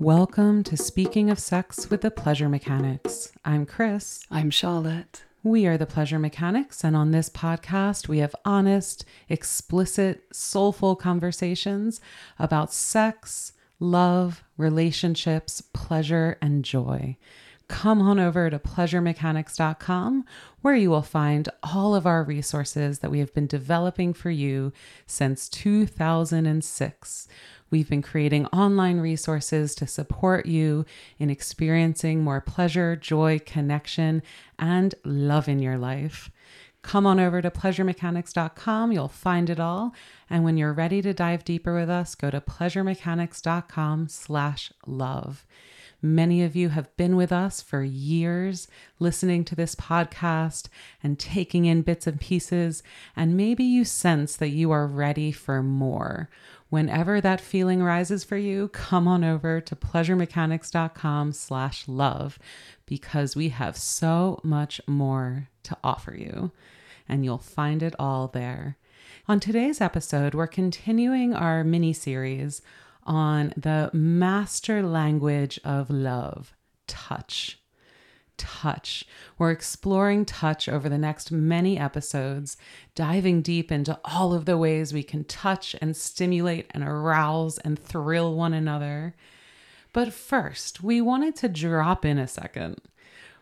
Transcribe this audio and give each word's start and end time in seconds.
Welcome 0.00 0.62
to 0.62 0.76
Speaking 0.76 1.28
of 1.28 1.40
Sex 1.40 1.90
with 1.90 2.02
the 2.02 2.12
Pleasure 2.12 2.48
Mechanics. 2.48 3.32
I'm 3.44 3.66
Chris. 3.66 4.24
I'm 4.30 4.48
Charlotte. 4.48 5.24
We 5.42 5.66
are 5.66 5.76
the 5.76 5.86
Pleasure 5.86 6.20
Mechanics, 6.20 6.84
and 6.84 6.94
on 6.94 7.10
this 7.10 7.28
podcast, 7.28 8.06
we 8.06 8.18
have 8.18 8.36
honest, 8.44 9.04
explicit, 9.28 10.22
soulful 10.32 10.94
conversations 10.94 12.00
about 12.38 12.72
sex, 12.72 13.54
love, 13.80 14.44
relationships, 14.56 15.62
pleasure, 15.72 16.38
and 16.40 16.64
joy. 16.64 17.16
Come 17.66 18.00
on 18.00 18.20
over 18.20 18.48
to 18.48 18.58
pleasuremechanics.com 18.58 20.24
where 20.62 20.74
you 20.74 20.90
will 20.90 21.02
find 21.02 21.48
all 21.62 21.94
of 21.94 22.06
our 22.06 22.22
resources 22.22 23.00
that 23.00 23.10
we 23.10 23.18
have 23.18 23.34
been 23.34 23.46
developing 23.46 24.14
for 24.14 24.30
you 24.30 24.72
since 25.06 25.48
2006. 25.48 27.28
We've 27.70 27.88
been 27.88 28.02
creating 28.02 28.46
online 28.46 29.00
resources 29.00 29.74
to 29.76 29.86
support 29.86 30.46
you 30.46 30.84
in 31.18 31.30
experiencing 31.30 32.22
more 32.22 32.40
pleasure, 32.40 32.96
joy, 32.96 33.40
connection, 33.44 34.22
and 34.58 34.94
love 35.04 35.48
in 35.48 35.58
your 35.58 35.76
life. 35.76 36.30
Come 36.82 37.06
on 37.06 37.20
over 37.20 37.42
to 37.42 37.50
pleasuremechanics.com. 37.50 38.92
You'll 38.92 39.08
find 39.08 39.50
it 39.50 39.60
all. 39.60 39.94
And 40.30 40.44
when 40.44 40.56
you're 40.56 40.72
ready 40.72 41.02
to 41.02 41.12
dive 41.12 41.44
deeper 41.44 41.74
with 41.74 41.90
us, 41.90 42.14
go 42.14 42.30
to 42.30 42.40
pleasuremechanics.com 42.40 44.08
slash 44.08 44.72
love. 44.86 45.44
Many 46.00 46.44
of 46.44 46.54
you 46.54 46.68
have 46.68 46.96
been 46.96 47.16
with 47.16 47.32
us 47.32 47.60
for 47.60 47.82
years, 47.82 48.68
listening 49.00 49.44
to 49.46 49.56
this 49.56 49.74
podcast 49.74 50.68
and 51.02 51.18
taking 51.18 51.64
in 51.64 51.82
bits 51.82 52.06
and 52.06 52.20
pieces, 52.20 52.84
and 53.16 53.36
maybe 53.36 53.64
you 53.64 53.84
sense 53.84 54.36
that 54.36 54.50
you 54.50 54.70
are 54.70 54.86
ready 54.86 55.32
for 55.32 55.60
more. 55.60 56.30
Whenever 56.70 57.20
that 57.20 57.40
feeling 57.40 57.82
rises 57.82 58.24
for 58.24 58.36
you, 58.36 58.68
come 58.68 59.08
on 59.08 59.24
over 59.24 59.60
to 59.60 59.74
pleasuremechanics.com 59.74 61.32
slash 61.32 61.88
love 61.88 62.38
because 62.84 63.34
we 63.34 63.48
have 63.48 63.76
so 63.76 64.38
much 64.42 64.80
more 64.86 65.48
to 65.62 65.76
offer 65.82 66.14
you, 66.14 66.52
and 67.08 67.24
you'll 67.24 67.38
find 67.38 67.82
it 67.82 67.94
all 67.98 68.28
there. 68.28 68.76
On 69.26 69.40
today's 69.40 69.80
episode, 69.80 70.34
we're 70.34 70.46
continuing 70.46 71.34
our 71.34 71.64
mini 71.64 71.92
series 71.92 72.60
on 73.04 73.54
the 73.56 73.90
master 73.94 74.82
language 74.82 75.58
of 75.64 75.88
love 75.88 76.54
touch. 76.86 77.58
Touch. 78.38 79.04
We're 79.36 79.50
exploring 79.50 80.24
touch 80.24 80.68
over 80.68 80.88
the 80.88 80.96
next 80.96 81.30
many 81.30 81.78
episodes, 81.78 82.56
diving 82.94 83.42
deep 83.42 83.70
into 83.70 83.98
all 84.04 84.32
of 84.32 84.46
the 84.46 84.56
ways 84.56 84.92
we 84.92 85.02
can 85.02 85.24
touch 85.24 85.76
and 85.80 85.96
stimulate 85.96 86.70
and 86.70 86.82
arouse 86.82 87.58
and 87.58 87.78
thrill 87.78 88.34
one 88.34 88.54
another. 88.54 89.14
But 89.92 90.12
first, 90.12 90.82
we 90.82 91.00
wanted 91.00 91.36
to 91.36 91.48
drop 91.48 92.04
in 92.04 92.18
a 92.18 92.28
second. 92.28 92.80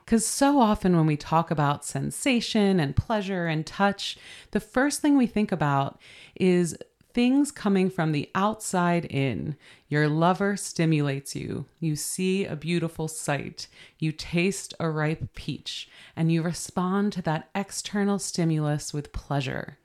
Because 0.05 0.25
so 0.25 0.61
often 0.61 0.97
when 0.97 1.07
we 1.07 1.17
talk 1.17 1.51
about 1.51 1.85
sensation 1.85 2.79
and 2.79 2.95
pleasure 2.95 3.47
and 3.47 3.67
touch, 3.67 4.17
the 4.53 4.61
first 4.61 5.03
thing 5.03 5.17
we 5.17 5.27
think 5.27 5.51
about 5.51 6.01
is 6.37 6.77
things 7.17 7.51
coming 7.51 7.89
from 7.89 8.13
the 8.13 8.29
outside 8.35 9.07
in. 9.07 9.57
Your 9.89 10.07
lover 10.07 10.55
stimulates 10.55 11.35
you. 11.35 11.65
You 11.81 11.97
see 11.97 12.45
a 12.45 12.55
beautiful 12.55 13.09
sight. 13.09 13.69
You 13.99 14.13
taste 14.13 14.75
a 14.79 14.91
ripe 14.91 15.35
peach, 15.35 15.89
and 16.15 16.31
you 16.31 16.43
respond 16.43 17.15
to 17.15 17.23
that 17.23 17.49
external 17.55 18.19
stimulus 18.19 18.93
with 18.93 19.15
pleasure. 19.15 19.79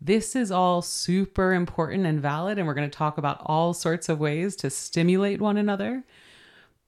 This 0.00 0.34
is 0.34 0.50
all 0.50 0.82
super 0.82 1.52
important 1.52 2.06
and 2.06 2.20
valid, 2.20 2.58
and 2.58 2.66
we're 2.66 2.74
going 2.74 2.90
to 2.90 2.98
talk 2.98 3.18
about 3.18 3.40
all 3.46 3.72
sorts 3.72 4.08
of 4.08 4.18
ways 4.18 4.56
to 4.56 4.68
stimulate 4.68 5.40
one 5.40 5.58
another. 5.58 6.02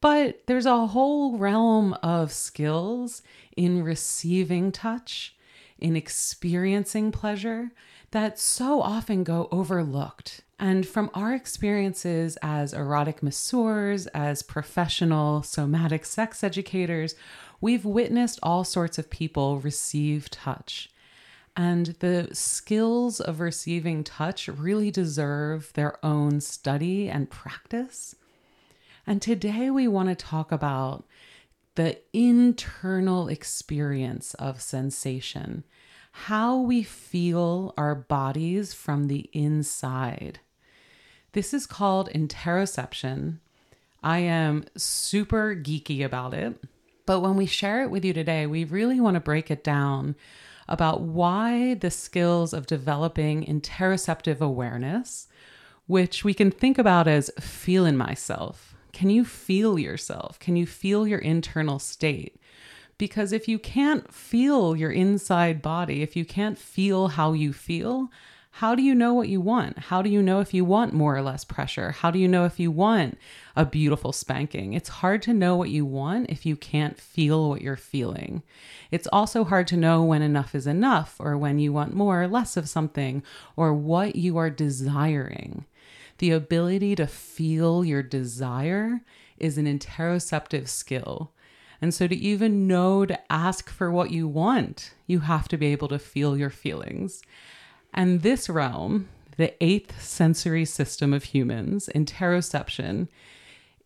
But 0.00 0.48
there's 0.48 0.66
a 0.66 0.88
whole 0.88 1.38
realm 1.38 1.94
of 2.02 2.32
skills 2.32 3.22
in 3.56 3.84
receiving 3.84 4.72
touch, 4.72 5.36
in 5.78 5.94
experiencing 5.94 7.12
pleasure, 7.12 7.70
that 8.12 8.38
so 8.38 8.80
often 8.80 9.24
go 9.24 9.48
overlooked. 9.52 10.42
And 10.58 10.86
from 10.86 11.10
our 11.14 11.32
experiences 11.32 12.36
as 12.42 12.74
erotic 12.74 13.22
masseurs, 13.22 14.06
as 14.08 14.42
professional 14.42 15.42
somatic 15.42 16.04
sex 16.04 16.44
educators, 16.44 17.14
we've 17.60 17.84
witnessed 17.84 18.38
all 18.42 18.64
sorts 18.64 18.98
of 18.98 19.10
people 19.10 19.60
receive 19.60 20.28
touch. 20.30 20.90
And 21.56 21.86
the 22.00 22.28
skills 22.32 23.20
of 23.20 23.40
receiving 23.40 24.04
touch 24.04 24.48
really 24.48 24.90
deserve 24.90 25.72
their 25.72 26.04
own 26.04 26.40
study 26.40 27.08
and 27.08 27.30
practice. 27.30 28.14
And 29.06 29.22
today 29.22 29.70
we 29.70 29.88
want 29.88 30.08
to 30.10 30.14
talk 30.14 30.52
about 30.52 31.04
the 31.74 31.98
internal 32.12 33.28
experience 33.28 34.34
of 34.34 34.60
sensation 34.60 35.64
how 36.12 36.58
we 36.58 36.82
feel 36.82 37.74
our 37.76 37.94
bodies 37.94 38.74
from 38.74 39.06
the 39.06 39.28
inside. 39.32 40.40
This 41.32 41.54
is 41.54 41.66
called 41.66 42.10
interoception. 42.10 43.38
I 44.02 44.18
am 44.18 44.64
super 44.76 45.54
geeky 45.54 46.04
about 46.04 46.34
it, 46.34 46.62
but 47.06 47.20
when 47.20 47.36
we 47.36 47.46
share 47.46 47.82
it 47.82 47.90
with 47.90 48.04
you 48.04 48.12
today, 48.12 48.46
we 48.46 48.64
really 48.64 49.00
want 49.00 49.14
to 49.14 49.20
break 49.20 49.50
it 49.50 49.62
down 49.62 50.16
about 50.68 51.00
why 51.00 51.74
the 51.74 51.90
skills 51.90 52.52
of 52.52 52.66
developing 52.66 53.44
interoceptive 53.44 54.40
awareness, 54.40 55.28
which 55.86 56.24
we 56.24 56.32
can 56.32 56.50
think 56.50 56.78
about 56.78 57.08
as 57.08 57.30
feeling 57.40 57.96
myself. 57.96 58.74
Can 58.92 59.10
you 59.10 59.24
feel 59.24 59.78
yourself? 59.78 60.38
Can 60.38 60.56
you 60.56 60.66
feel 60.66 61.06
your 61.06 61.18
internal 61.18 61.78
state? 61.78 62.39
Because 63.00 63.32
if 63.32 63.48
you 63.48 63.58
can't 63.58 64.12
feel 64.12 64.76
your 64.76 64.90
inside 64.90 65.62
body, 65.62 66.02
if 66.02 66.16
you 66.16 66.26
can't 66.26 66.58
feel 66.58 67.08
how 67.08 67.32
you 67.32 67.54
feel, 67.54 68.10
how 68.50 68.74
do 68.74 68.82
you 68.82 68.94
know 68.94 69.14
what 69.14 69.30
you 69.30 69.40
want? 69.40 69.78
How 69.78 70.02
do 70.02 70.10
you 70.10 70.20
know 70.20 70.40
if 70.40 70.52
you 70.52 70.66
want 70.66 70.92
more 70.92 71.16
or 71.16 71.22
less 71.22 71.42
pressure? 71.42 71.92
How 71.92 72.10
do 72.10 72.18
you 72.18 72.28
know 72.28 72.44
if 72.44 72.60
you 72.60 72.70
want 72.70 73.16
a 73.56 73.64
beautiful 73.64 74.12
spanking? 74.12 74.74
It's 74.74 74.90
hard 74.90 75.22
to 75.22 75.32
know 75.32 75.56
what 75.56 75.70
you 75.70 75.86
want 75.86 76.28
if 76.28 76.44
you 76.44 76.56
can't 76.56 77.00
feel 77.00 77.48
what 77.48 77.62
you're 77.62 77.74
feeling. 77.74 78.42
It's 78.90 79.08
also 79.10 79.44
hard 79.44 79.66
to 79.68 79.78
know 79.78 80.04
when 80.04 80.20
enough 80.20 80.54
is 80.54 80.66
enough 80.66 81.16
or 81.18 81.38
when 81.38 81.58
you 81.58 81.72
want 81.72 81.94
more 81.94 82.22
or 82.22 82.28
less 82.28 82.58
of 82.58 82.68
something 82.68 83.22
or 83.56 83.72
what 83.72 84.14
you 84.14 84.36
are 84.36 84.50
desiring. 84.50 85.64
The 86.18 86.32
ability 86.32 86.96
to 86.96 87.06
feel 87.06 87.82
your 87.82 88.02
desire 88.02 89.00
is 89.38 89.56
an 89.56 89.64
interoceptive 89.64 90.68
skill. 90.68 91.32
And 91.82 91.94
so, 91.94 92.06
to 92.06 92.14
even 92.14 92.66
know 92.66 93.06
to 93.06 93.18
ask 93.32 93.70
for 93.70 93.90
what 93.90 94.10
you 94.10 94.28
want, 94.28 94.92
you 95.06 95.20
have 95.20 95.48
to 95.48 95.56
be 95.56 95.68
able 95.68 95.88
to 95.88 95.98
feel 95.98 96.36
your 96.36 96.50
feelings. 96.50 97.22
And 97.94 98.22
this 98.22 98.48
realm, 98.48 99.08
the 99.36 99.54
eighth 99.64 100.02
sensory 100.02 100.64
system 100.64 101.12
of 101.14 101.24
humans, 101.24 101.88
interoception, 101.94 103.08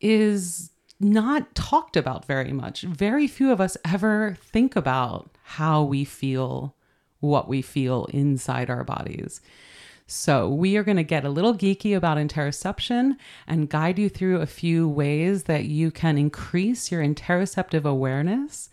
is 0.01 0.71
not 1.01 1.55
talked 1.55 1.97
about 1.97 2.25
very 2.25 2.53
much. 2.53 2.83
Very 2.83 3.27
few 3.27 3.53
of 3.53 3.61
us 3.61 3.77
ever 3.85 4.37
think 4.43 4.75
about 4.77 5.31
how 5.43 5.83
we 5.83 6.05
feel, 6.05 6.75
what 7.21 7.49
we 7.49 7.63
feel 7.63 8.07
inside 8.07 8.71
our 8.71 8.85
bodies. 8.85 9.41
So, 10.17 10.49
we 10.49 10.77
are 10.77 10.85
going 10.85 10.97
to 10.97 11.03
get 11.03 11.25
a 11.25 11.29
little 11.29 11.55
geeky 11.55 11.97
about 11.97 12.19
interoception 12.19 13.17
and 13.49 13.69
guide 13.69 13.99
you 13.99 14.09
through 14.09 14.41
a 14.41 14.47
few 14.47 14.89
ways 14.89 15.43
that 15.45 15.65
you 15.65 15.91
can 15.91 16.17
increase 16.17 16.93
your 16.93 17.03
interoceptive 17.03 17.85
awareness. 17.85 18.71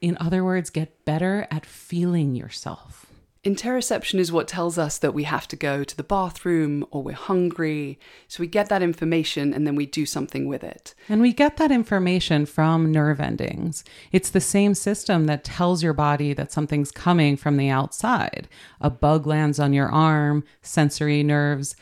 In 0.00 0.16
other 0.20 0.44
words, 0.44 0.70
get 0.70 1.04
better 1.04 1.48
at 1.50 1.66
feeling 1.66 2.36
yourself. 2.36 3.09
Interoception 3.42 4.18
is 4.18 4.30
what 4.30 4.46
tells 4.46 4.76
us 4.76 4.98
that 4.98 5.14
we 5.14 5.24
have 5.24 5.48
to 5.48 5.56
go 5.56 5.82
to 5.82 5.96
the 5.96 6.02
bathroom 6.02 6.84
or 6.90 7.02
we're 7.02 7.14
hungry. 7.14 7.98
So 8.28 8.42
we 8.42 8.46
get 8.46 8.68
that 8.68 8.82
information 8.82 9.54
and 9.54 9.66
then 9.66 9.76
we 9.76 9.86
do 9.86 10.04
something 10.04 10.46
with 10.46 10.62
it. 10.62 10.94
And 11.08 11.22
we 11.22 11.32
get 11.32 11.56
that 11.56 11.70
information 11.70 12.44
from 12.44 12.92
nerve 12.92 13.18
endings. 13.18 13.82
It's 14.12 14.28
the 14.28 14.42
same 14.42 14.74
system 14.74 15.24
that 15.24 15.42
tells 15.42 15.82
your 15.82 15.94
body 15.94 16.34
that 16.34 16.52
something's 16.52 16.92
coming 16.92 17.38
from 17.38 17.56
the 17.56 17.70
outside. 17.70 18.46
A 18.78 18.90
bug 18.90 19.26
lands 19.26 19.58
on 19.58 19.72
your 19.72 19.88
arm, 19.88 20.44
sensory 20.60 21.22
nerves 21.22 21.76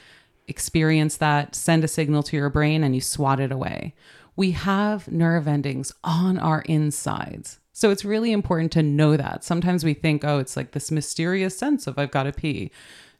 experience 0.47 1.17
that, 1.19 1.55
send 1.55 1.85
a 1.85 1.89
signal 1.89 2.23
to 2.23 2.37
your 2.37 2.51
brain, 2.51 2.83
and 2.83 2.95
you 2.95 3.01
swat 3.01 3.39
it 3.39 3.53
away. 3.53 3.95
We 4.35 4.53
have 4.53 5.11
nerve 5.11 5.47
endings 5.47 5.93
on 6.03 6.39
our 6.39 6.63
insides. 6.63 7.59
So 7.79 7.93
it's 7.93 8.05
really 8.05 8.33
important 8.33 8.73
to 8.73 8.83
know 8.83 9.17
that. 9.17 9.45
Sometimes 9.45 9.85
we 9.85 9.95
think, 9.95 10.25
oh, 10.25 10.41
it's 10.41 10.57
like 10.57 10.73
this 10.73 10.91
mysterious 10.91 11.57
sense 11.57 11.87
of 11.87 11.97
I've 11.97 12.11
got 12.11 12.25
to 12.25 12.33
pee. 12.33 12.73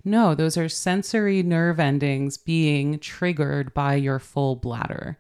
No, 0.05 0.35
those 0.35 0.57
are 0.57 0.69
sensory 0.69 1.45
nerve 1.45 1.79
endings 1.79 2.37
being 2.37 2.99
triggered 2.99 3.73
by 3.73 3.95
your 3.95 4.19
full 4.19 4.57
bladder. 4.57 5.17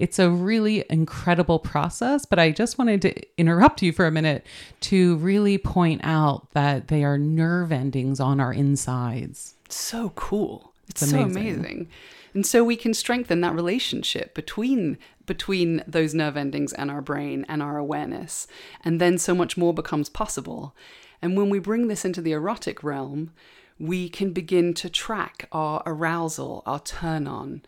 It's 0.00 0.18
a 0.18 0.28
really 0.28 0.84
incredible 0.90 1.60
process, 1.60 2.26
but 2.26 2.40
I 2.40 2.50
just 2.50 2.78
wanted 2.78 3.00
to 3.02 3.14
interrupt 3.38 3.80
you 3.80 3.92
for 3.92 4.08
a 4.08 4.10
minute 4.10 4.44
to 4.80 5.14
really 5.18 5.56
point 5.56 6.00
out 6.02 6.50
that 6.54 6.88
they 6.88 7.04
are 7.04 7.16
nerve 7.16 7.70
endings 7.70 8.18
on 8.18 8.40
our 8.40 8.52
insides. 8.52 9.54
So 9.68 10.08
cool. 10.16 10.72
It's, 10.88 11.02
it's 11.02 11.12
amazing. 11.12 11.32
so 11.32 11.40
amazing. 11.40 11.88
And 12.34 12.44
so 12.44 12.64
we 12.64 12.74
can 12.74 12.94
strengthen 12.94 13.40
that 13.42 13.54
relationship 13.54 14.34
between 14.34 14.98
between 15.30 15.84
those 15.86 16.12
nerve 16.12 16.36
endings 16.36 16.72
and 16.72 16.90
our 16.90 17.00
brain 17.00 17.46
and 17.48 17.62
our 17.62 17.78
awareness. 17.78 18.48
And 18.84 19.00
then 19.00 19.16
so 19.16 19.32
much 19.32 19.56
more 19.56 19.72
becomes 19.72 20.08
possible. 20.08 20.74
And 21.22 21.36
when 21.36 21.50
we 21.50 21.60
bring 21.60 21.86
this 21.86 22.04
into 22.04 22.20
the 22.20 22.32
erotic 22.32 22.82
realm, 22.82 23.30
we 23.78 24.08
can 24.08 24.32
begin 24.32 24.74
to 24.74 24.90
track 24.90 25.48
our 25.52 25.84
arousal, 25.86 26.64
our 26.66 26.80
turn 26.80 27.28
on, 27.28 27.62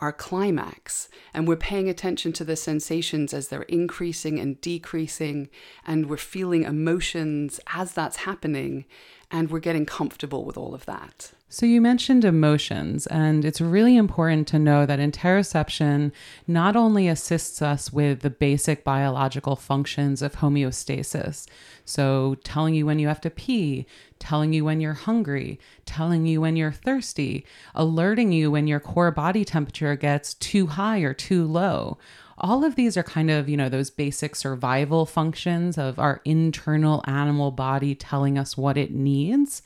our 0.00 0.12
climax, 0.12 1.08
and 1.32 1.46
we're 1.46 1.54
paying 1.54 1.88
attention 1.88 2.32
to 2.32 2.44
the 2.44 2.56
sensations 2.56 3.32
as 3.32 3.46
they're 3.46 3.62
increasing 3.62 4.40
and 4.40 4.60
decreasing, 4.60 5.48
and 5.86 6.10
we're 6.10 6.16
feeling 6.16 6.64
emotions 6.64 7.60
as 7.72 7.92
that's 7.92 8.16
happening, 8.16 8.84
and 9.30 9.48
we're 9.48 9.60
getting 9.60 9.86
comfortable 9.86 10.44
with 10.44 10.56
all 10.56 10.74
of 10.74 10.86
that. 10.86 11.30
So, 11.48 11.64
you 11.64 11.80
mentioned 11.80 12.24
emotions, 12.24 13.06
and 13.06 13.44
it's 13.44 13.60
really 13.60 13.96
important 13.96 14.48
to 14.48 14.58
know 14.58 14.84
that 14.84 14.98
interoception 14.98 16.10
not 16.48 16.74
only 16.74 17.06
assists 17.06 17.62
us 17.62 17.92
with 17.92 18.20
the 18.20 18.30
basic 18.30 18.82
biological 18.82 19.54
functions 19.54 20.22
of 20.22 20.34
homeostasis, 20.34 21.46
so 21.84 22.36
telling 22.42 22.74
you 22.74 22.84
when 22.84 22.98
you 22.98 23.06
have 23.06 23.20
to 23.20 23.30
pee, 23.30 23.86
telling 24.18 24.52
you 24.52 24.64
when 24.64 24.80
you're 24.80 24.94
hungry, 24.94 25.60
telling 25.84 26.26
you 26.26 26.40
when 26.40 26.56
you're 26.56 26.72
thirsty, 26.72 27.46
alerting 27.76 28.32
you 28.32 28.50
when 28.50 28.66
your 28.66 28.80
core 28.80 29.12
body 29.12 29.44
temperature 29.44 29.94
gets 29.94 30.34
too 30.34 30.66
high 30.66 30.98
or 30.98 31.14
too 31.14 31.44
low. 31.44 31.96
All 32.38 32.64
of 32.64 32.74
these 32.74 32.96
are 32.96 33.04
kind 33.04 33.30
of, 33.30 33.48
you 33.48 33.56
know, 33.56 33.68
those 33.68 33.88
basic 33.88 34.34
survival 34.34 35.06
functions 35.06 35.78
of 35.78 36.00
our 36.00 36.20
internal 36.24 37.04
animal 37.06 37.52
body 37.52 37.94
telling 37.94 38.36
us 38.36 38.56
what 38.56 38.76
it 38.76 38.90
needs 38.90 39.62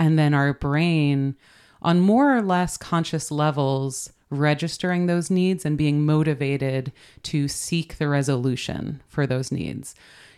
and 0.00 0.18
then 0.18 0.34
our 0.34 0.54
brain 0.54 1.36
on 1.82 2.00
more 2.00 2.36
or 2.36 2.42
less 2.42 2.76
conscious 2.76 3.30
levels 3.30 4.12
registering 4.30 5.06
those 5.06 5.30
needs 5.30 5.64
and 5.64 5.76
being 5.76 6.04
motivated 6.04 6.90
to 7.22 7.46
seek 7.46 7.98
the 7.98 8.08
resolution 8.08 9.02
for 9.08 9.26
those 9.26 9.52
needs. 9.52 9.94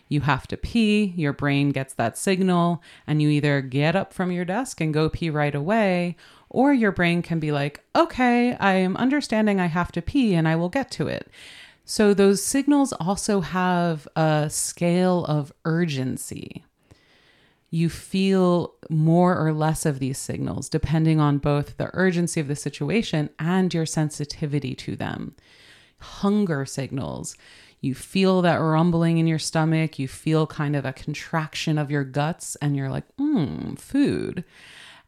You 0.09 0.21
have 0.21 0.47
to 0.47 0.57
pee, 0.57 1.13
your 1.15 1.31
brain 1.31 1.69
gets 1.69 1.93
that 1.93 2.17
signal, 2.17 2.83
and 3.07 3.21
you 3.21 3.29
either 3.29 3.61
get 3.61 3.95
up 3.95 4.13
from 4.13 4.31
your 4.31 4.45
desk 4.45 4.81
and 4.81 4.93
go 4.93 5.09
pee 5.09 5.29
right 5.29 5.55
away, 5.55 6.17
or 6.49 6.73
your 6.73 6.91
brain 6.91 7.21
can 7.21 7.39
be 7.39 7.51
like, 7.51 7.83
okay, 7.95 8.55
I 8.57 8.73
am 8.73 8.97
understanding 8.97 9.59
I 9.59 9.67
have 9.67 9.91
to 9.93 10.01
pee 10.01 10.33
and 10.35 10.47
I 10.47 10.55
will 10.55 10.69
get 10.69 10.91
to 10.91 11.07
it. 11.07 11.29
So 11.85 12.13
those 12.13 12.43
signals 12.43 12.93
also 12.93 13.41
have 13.41 14.07
a 14.15 14.49
scale 14.49 15.25
of 15.25 15.53
urgency 15.65 16.63
you 17.73 17.89
feel 17.89 18.75
more 18.91 19.35
or 19.35 19.51
less 19.51 19.83
of 19.83 19.97
these 19.97 20.19
signals 20.19 20.69
depending 20.69 21.19
on 21.19 21.39
both 21.39 21.75
the 21.77 21.89
urgency 21.93 22.39
of 22.39 22.47
the 22.47 22.55
situation 22.55 23.31
and 23.39 23.73
your 23.73 23.87
sensitivity 23.87 24.75
to 24.75 24.95
them. 24.95 25.35
Hunger 25.97 26.67
signals. 26.67 27.35
You 27.81 27.95
feel 27.95 28.43
that 28.43 28.57
rumbling 28.57 29.17
in 29.17 29.25
your 29.25 29.39
stomach, 29.39 29.97
you 29.97 30.07
feel 30.07 30.45
kind 30.45 30.75
of 30.75 30.85
a 30.85 30.93
contraction 30.93 31.79
of 31.79 31.89
your 31.89 32.03
guts, 32.03 32.55
and 32.57 32.77
you're 32.77 32.91
like, 32.91 33.05
mmm, 33.17 33.79
food. 33.79 34.43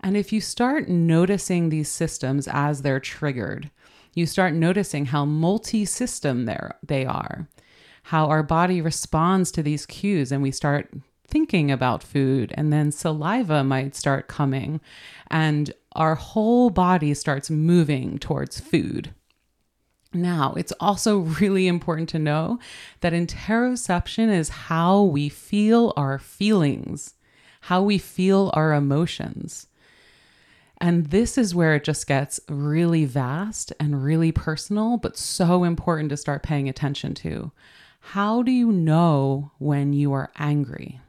And 0.01 0.17
if 0.17 0.33
you 0.33 0.41
start 0.41 0.89
noticing 0.89 1.69
these 1.69 1.87
systems 1.87 2.47
as 2.51 2.81
they're 2.81 2.99
triggered, 2.99 3.69
you 4.15 4.25
start 4.25 4.55
noticing 4.55 5.05
how 5.05 5.23
multi 5.23 5.85
system 5.85 6.49
they 6.81 7.05
are, 7.05 7.47
how 8.03 8.25
our 8.25 8.41
body 8.41 8.81
responds 8.81 9.51
to 9.51 9.61
these 9.61 9.85
cues, 9.85 10.31
and 10.31 10.41
we 10.41 10.49
start 10.49 10.89
thinking 11.27 11.71
about 11.71 12.03
food, 12.03 12.53
and 12.55 12.71
then 12.71 12.91
saliva 12.91 13.63
might 13.63 13.95
start 13.95 14.27
coming, 14.27 14.81
and 15.29 15.73
our 15.93 16.15
whole 16.15 16.69
body 16.69 17.13
starts 17.13 17.49
moving 17.49 18.17
towards 18.17 18.59
food. 18.59 19.13
Now, 20.13 20.53
it's 20.55 20.71
also 20.79 21.17
really 21.41 21.67
important 21.67 22.09
to 22.09 22.19
know 22.19 22.59
that 23.01 23.13
interoception 23.13 24.29
is 24.29 24.49
how 24.49 25.03
we 25.03 25.29
feel 25.29 25.93
our 25.97 26.17
feelings, 26.17 27.15
how 27.61 27.83
we 27.83 27.97
feel 27.97 28.51
our 28.53 28.73
emotions. 28.73 29.67
And 30.79 31.07
this 31.07 31.37
is 31.37 31.55
where 31.55 31.75
it 31.75 31.83
just 31.83 32.05
gets 32.05 32.39
really 32.49 33.05
vast 33.05 33.71
and 33.79 34.03
really 34.03 34.31
personal, 34.31 34.97
but 34.97 35.17
so 35.17 35.63
important 35.63 36.09
to 36.09 36.17
start 36.17 36.43
paying 36.43 36.67
attention 36.67 37.13
to. 37.15 37.51
How 37.99 38.43
do 38.43 38.51
you 38.51 38.71
know 38.71 39.51
when 39.57 39.93
you 39.93 40.13
are 40.13 40.31
angry? 40.37 40.99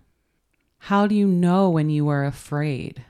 How 0.87 1.09
do 1.09 1.17
you 1.17 1.27
know 1.27 1.69
when 1.69 1.91
you 1.91 2.07
are 2.11 2.25
afraid? 2.25 3.05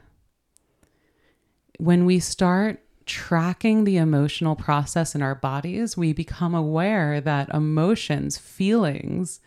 When 1.79 2.07
we 2.07 2.21
start 2.21 2.83
tracking 3.05 3.85
the 3.85 3.99
emotional 3.99 4.57
process 4.57 5.15
in 5.15 5.21
our 5.21 5.35
bodies, 5.35 5.95
we 5.95 6.15
become 6.15 6.55
aware 6.55 7.21
that 7.21 7.51
emotions, 7.51 8.39
feelings 8.39 9.41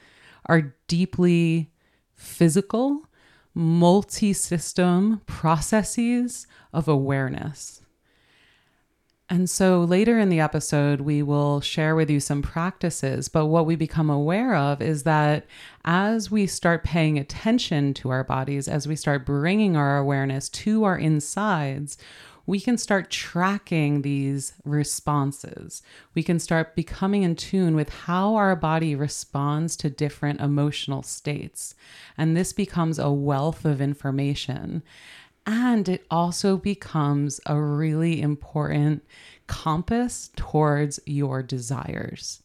are 0.45 0.75
deeply 0.87 1.71
physical, 2.13 3.07
multi 3.55 4.31
system 4.33 5.21
processes 5.25 6.45
of 6.71 6.87
awareness. 6.87 7.81
And 9.31 9.47
so 9.47 9.81
later 9.81 10.17
in 10.17 10.29
the 10.29 10.39
episode, 10.39 11.01
we 11.01 11.21
will 11.21 11.61
share 11.61 11.95
with 11.95 12.09
you 12.09 12.19
some 12.19 12.41
practices. 12.41 13.29
But 13.29 13.45
what 13.45 13.67
we 13.67 13.75
become 13.75 14.09
aware 14.09 14.55
of 14.55 14.81
is 14.81 15.03
that 15.03 15.45
as 15.85 16.31
we 16.31 16.47
start 16.47 16.83
paying 16.83 17.19
attention 17.19 17.93
to 17.95 18.09
our 18.09 18.23
bodies, 18.23 18.67
as 18.67 18.87
we 18.87 18.95
start 18.95 19.27
bringing 19.27 19.77
our 19.77 19.97
awareness 19.97 20.49
to 20.49 20.83
our 20.83 20.97
insides, 20.97 21.95
we 22.47 22.59
can 22.59 22.79
start 22.79 23.11
tracking 23.11 24.01
these 24.01 24.53
responses. 24.65 25.83
We 26.15 26.23
can 26.23 26.39
start 26.39 26.75
becoming 26.75 27.21
in 27.21 27.35
tune 27.35 27.75
with 27.75 27.89
how 27.89 28.33
our 28.33 28.55
body 28.55 28.95
responds 28.95 29.75
to 29.77 29.91
different 29.91 30.41
emotional 30.41 31.03
states. 31.03 31.75
And 32.17 32.35
this 32.35 32.51
becomes 32.51 32.97
a 32.97 33.11
wealth 33.11 33.65
of 33.65 33.79
information. 33.79 34.81
And 35.45 35.89
it 35.89 36.05
also 36.11 36.57
becomes 36.57 37.39
a 37.45 37.59
really 37.59 38.21
important 38.21 39.03
compass 39.47 40.29
towards 40.35 40.99
your 41.05 41.41
desires. 41.41 42.41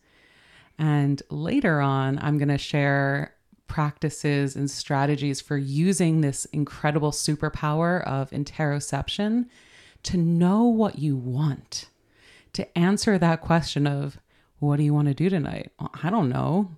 And 0.79 1.23
later 1.29 1.81
on, 1.81 2.19
I'm 2.23 2.38
going 2.38 2.49
to 2.49 2.58
share 2.58 3.35
practices 3.67 4.56
and 4.56 4.70
strategies 4.70 5.41
for 5.41 5.56
using 5.56 6.20
this 6.20 6.44
incredible 6.46 7.11
superpower 7.11 8.02
of 8.05 8.31
interoception 8.31 9.46
to 10.05 10.17
know 10.17 10.64
what 10.64 10.99
you 10.99 11.17
want, 11.17 11.88
to 12.52 12.79
answer 12.79 13.19
that 13.19 13.41
question 13.41 13.87
of, 13.87 14.19
what 14.58 14.76
do 14.76 14.82
you 14.82 14.94
want 14.94 15.08
to 15.08 15.14
do 15.14 15.29
tonight? 15.29 15.73
I 16.02 16.11
don't 16.11 16.29
know. 16.29 16.70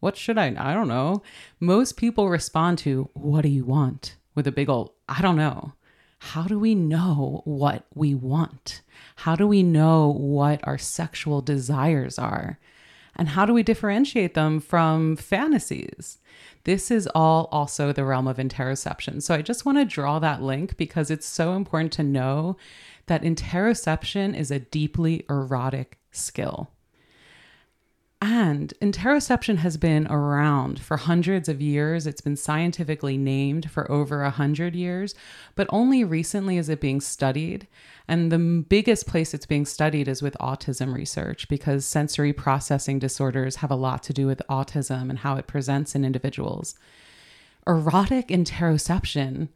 What 0.00 0.16
should 0.16 0.38
I? 0.38 0.54
I 0.58 0.74
don't 0.74 0.88
know. 0.88 1.22
Most 1.60 1.96
people 1.96 2.28
respond 2.28 2.78
to, 2.78 3.08
what 3.14 3.42
do 3.42 3.48
you 3.48 3.64
want? 3.64 4.16
With 4.34 4.46
a 4.46 4.52
big 4.52 4.68
old, 4.68 4.92
I 5.08 5.22
don't 5.22 5.36
know. 5.36 5.74
How 6.18 6.44
do 6.44 6.58
we 6.58 6.74
know 6.74 7.42
what 7.44 7.86
we 7.94 8.14
want? 8.14 8.82
How 9.16 9.36
do 9.36 9.46
we 9.46 9.62
know 9.62 10.08
what 10.08 10.66
our 10.66 10.78
sexual 10.78 11.42
desires 11.42 12.18
are? 12.18 12.58
And 13.16 13.28
how 13.28 13.46
do 13.46 13.52
we 13.52 13.62
differentiate 13.62 14.34
them 14.34 14.58
from 14.58 15.16
fantasies? 15.16 16.18
This 16.64 16.90
is 16.90 17.06
all 17.14 17.48
also 17.52 17.92
the 17.92 18.04
realm 18.04 18.26
of 18.26 18.38
interoception. 18.38 19.22
So 19.22 19.34
I 19.34 19.42
just 19.42 19.64
want 19.64 19.78
to 19.78 19.84
draw 19.84 20.18
that 20.18 20.42
link 20.42 20.76
because 20.76 21.10
it's 21.10 21.26
so 21.26 21.54
important 21.54 21.92
to 21.92 22.02
know 22.02 22.56
that 23.06 23.22
interoception 23.22 24.36
is 24.36 24.50
a 24.50 24.58
deeply 24.58 25.24
erotic 25.28 25.98
skill. 26.10 26.70
And 28.26 28.72
interoception 28.80 29.58
has 29.58 29.76
been 29.76 30.06
around 30.06 30.80
for 30.80 30.96
hundreds 30.96 31.46
of 31.46 31.60
years. 31.60 32.06
It's 32.06 32.22
been 32.22 32.36
scientifically 32.36 33.18
named 33.18 33.70
for 33.70 33.90
over 33.92 34.22
a 34.22 34.30
hundred 34.30 34.74
years, 34.74 35.14
but 35.56 35.66
only 35.68 36.04
recently 36.04 36.56
is 36.56 36.70
it 36.70 36.80
being 36.80 37.02
studied. 37.02 37.66
And 38.08 38.32
the 38.32 38.38
biggest 38.38 39.06
place 39.06 39.34
it's 39.34 39.44
being 39.44 39.66
studied 39.66 40.08
is 40.08 40.22
with 40.22 40.38
autism 40.40 40.94
research 40.94 41.50
because 41.50 41.84
sensory 41.84 42.32
processing 42.32 42.98
disorders 42.98 43.56
have 43.56 43.70
a 43.70 43.76
lot 43.76 44.02
to 44.04 44.14
do 44.14 44.26
with 44.26 44.40
autism 44.48 45.10
and 45.10 45.18
how 45.18 45.36
it 45.36 45.46
presents 45.46 45.94
in 45.94 46.02
individuals. 46.02 46.76
Erotic 47.66 48.28
interoception 48.28 49.48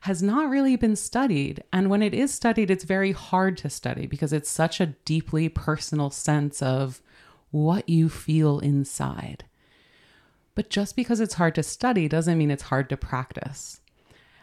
has 0.00 0.22
not 0.22 0.48
really 0.48 0.76
been 0.76 0.96
studied. 0.96 1.62
And 1.74 1.90
when 1.90 2.00
it 2.00 2.14
is 2.14 2.32
studied, 2.32 2.70
it's 2.70 2.84
very 2.84 3.12
hard 3.12 3.58
to 3.58 3.68
study 3.68 4.06
because 4.06 4.32
it's 4.32 4.50
such 4.50 4.80
a 4.80 4.94
deeply 5.04 5.50
personal 5.50 6.08
sense 6.08 6.62
of 6.62 7.02
what 7.54 7.88
you 7.88 8.08
feel 8.08 8.58
inside. 8.58 9.44
But 10.56 10.70
just 10.70 10.96
because 10.96 11.20
it's 11.20 11.34
hard 11.34 11.54
to 11.54 11.62
study 11.62 12.08
doesn't 12.08 12.36
mean 12.36 12.50
it's 12.50 12.64
hard 12.64 12.88
to 12.88 12.96
practice. 12.96 13.80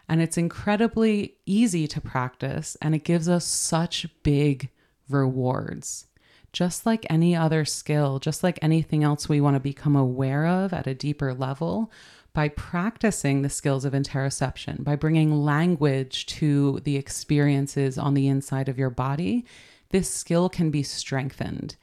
And 0.08 0.22
it's 0.22 0.38
incredibly 0.38 1.34
easy 1.44 1.86
to 1.88 2.00
practice, 2.00 2.74
and 2.80 2.94
it 2.94 3.04
gives 3.04 3.28
us 3.28 3.44
such 3.44 4.06
big 4.22 4.70
rewards. 5.10 6.06
Just 6.54 6.86
like 6.86 7.06
any 7.10 7.36
other 7.36 7.66
skill, 7.66 8.18
just 8.18 8.42
like 8.42 8.58
anything 8.62 9.04
else 9.04 9.28
we 9.28 9.42
want 9.42 9.56
to 9.56 9.60
become 9.60 9.94
aware 9.94 10.46
of 10.46 10.72
at 10.72 10.86
a 10.86 10.94
deeper 10.94 11.34
level, 11.34 11.92
by 12.32 12.48
practicing 12.48 13.42
the 13.42 13.50
skills 13.50 13.84
of 13.84 13.92
interoception, 13.92 14.82
by 14.84 14.96
bringing 14.96 15.44
language 15.44 16.24
to 16.24 16.80
the 16.84 16.96
experiences 16.96 17.98
on 17.98 18.14
the 18.14 18.26
inside 18.26 18.70
of 18.70 18.78
your 18.78 18.88
body, 18.88 19.44
this 19.90 20.08
skill 20.08 20.48
can 20.48 20.70
be 20.70 20.82
strengthened. 20.82 21.76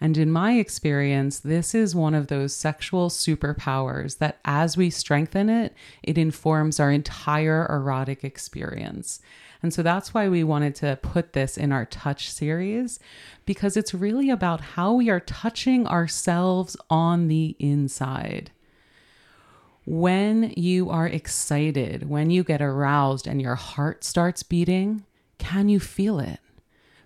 And 0.00 0.18
in 0.18 0.30
my 0.30 0.54
experience, 0.54 1.38
this 1.38 1.74
is 1.74 1.94
one 1.94 2.14
of 2.14 2.26
those 2.26 2.54
sexual 2.54 3.08
superpowers 3.08 4.18
that 4.18 4.38
as 4.44 4.76
we 4.76 4.90
strengthen 4.90 5.48
it, 5.48 5.74
it 6.02 6.18
informs 6.18 6.78
our 6.78 6.90
entire 6.92 7.66
erotic 7.70 8.22
experience. 8.22 9.20
And 9.62 9.72
so 9.72 9.82
that's 9.82 10.12
why 10.12 10.28
we 10.28 10.44
wanted 10.44 10.74
to 10.76 10.98
put 11.00 11.32
this 11.32 11.56
in 11.56 11.72
our 11.72 11.86
touch 11.86 12.30
series 12.30 13.00
because 13.46 13.76
it's 13.76 13.94
really 13.94 14.28
about 14.28 14.60
how 14.60 14.92
we 14.92 15.08
are 15.08 15.20
touching 15.20 15.86
ourselves 15.86 16.76
on 16.90 17.28
the 17.28 17.56
inside. 17.58 18.50
When 19.86 20.52
you 20.56 20.90
are 20.90 21.06
excited, 21.06 22.08
when 22.08 22.30
you 22.30 22.44
get 22.44 22.60
aroused 22.60 23.26
and 23.26 23.40
your 23.40 23.54
heart 23.54 24.04
starts 24.04 24.42
beating, 24.42 25.04
can 25.38 25.68
you 25.68 25.80
feel 25.80 26.18
it? 26.18 26.40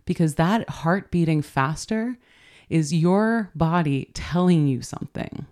Because 0.07 0.35
that 0.35 0.69
heart 0.69 1.11
beating 1.11 1.43
faster 1.43 2.19
is 2.71 2.95
your 2.95 3.51
body 3.55 4.11
telling 4.15 4.67
you 4.67 4.81
something. 4.81 5.45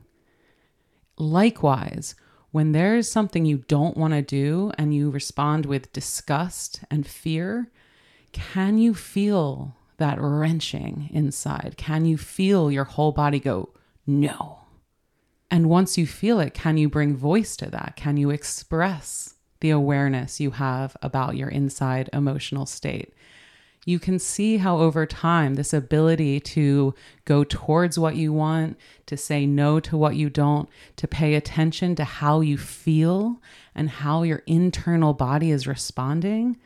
Likewise, 1.18 2.14
when 2.52 2.72
there 2.72 2.96
is 2.96 3.10
something 3.10 3.44
you 3.44 3.58
don't 3.68 3.96
want 3.96 4.14
to 4.14 4.22
do 4.22 4.72
and 4.78 4.94
you 4.94 5.10
respond 5.10 5.66
with 5.66 5.92
disgust 5.92 6.80
and 6.90 7.06
fear, 7.06 7.70
can 8.32 8.78
you 8.78 8.94
feel 8.94 9.76
that 9.98 10.18
wrenching 10.20 11.10
inside? 11.12 11.74
Can 11.76 12.06
you 12.06 12.16
feel 12.16 12.70
your 12.70 12.84
whole 12.84 13.12
body 13.12 13.40
go, 13.40 13.70
no? 14.06 14.60
And 15.50 15.68
once 15.68 15.98
you 15.98 16.06
feel 16.06 16.40
it, 16.40 16.54
can 16.54 16.76
you 16.76 16.88
bring 16.88 17.16
voice 17.16 17.56
to 17.56 17.70
that? 17.70 17.94
Can 17.96 18.16
you 18.16 18.30
express 18.30 19.34
the 19.60 19.70
awareness 19.70 20.40
you 20.40 20.52
have 20.52 20.96
about 21.02 21.36
your 21.36 21.48
inside 21.48 22.08
emotional 22.12 22.64
state? 22.64 23.12
You 23.88 23.98
can 23.98 24.18
see 24.18 24.58
how 24.58 24.76
over 24.76 25.06
time 25.06 25.54
this 25.54 25.72
ability 25.72 26.38
to 26.38 26.94
go 27.24 27.42
towards 27.42 27.98
what 27.98 28.16
you 28.16 28.34
want, 28.34 28.78
to 29.06 29.16
say 29.16 29.46
no 29.46 29.80
to 29.80 29.96
what 29.96 30.14
you 30.14 30.28
don't, 30.28 30.68
to 30.96 31.08
pay 31.08 31.34
attention 31.34 31.94
to 31.94 32.04
how 32.04 32.42
you 32.42 32.58
feel 32.58 33.40
and 33.74 33.88
how 33.88 34.24
your 34.24 34.42
internal 34.46 35.14
body 35.14 35.50
is 35.50 35.66
responding 35.66 36.58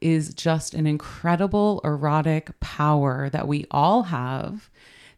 is 0.00 0.34
just 0.34 0.74
an 0.74 0.88
incredible 0.88 1.80
erotic 1.84 2.58
power 2.58 3.30
that 3.30 3.46
we 3.46 3.64
all 3.70 4.02
have 4.02 4.68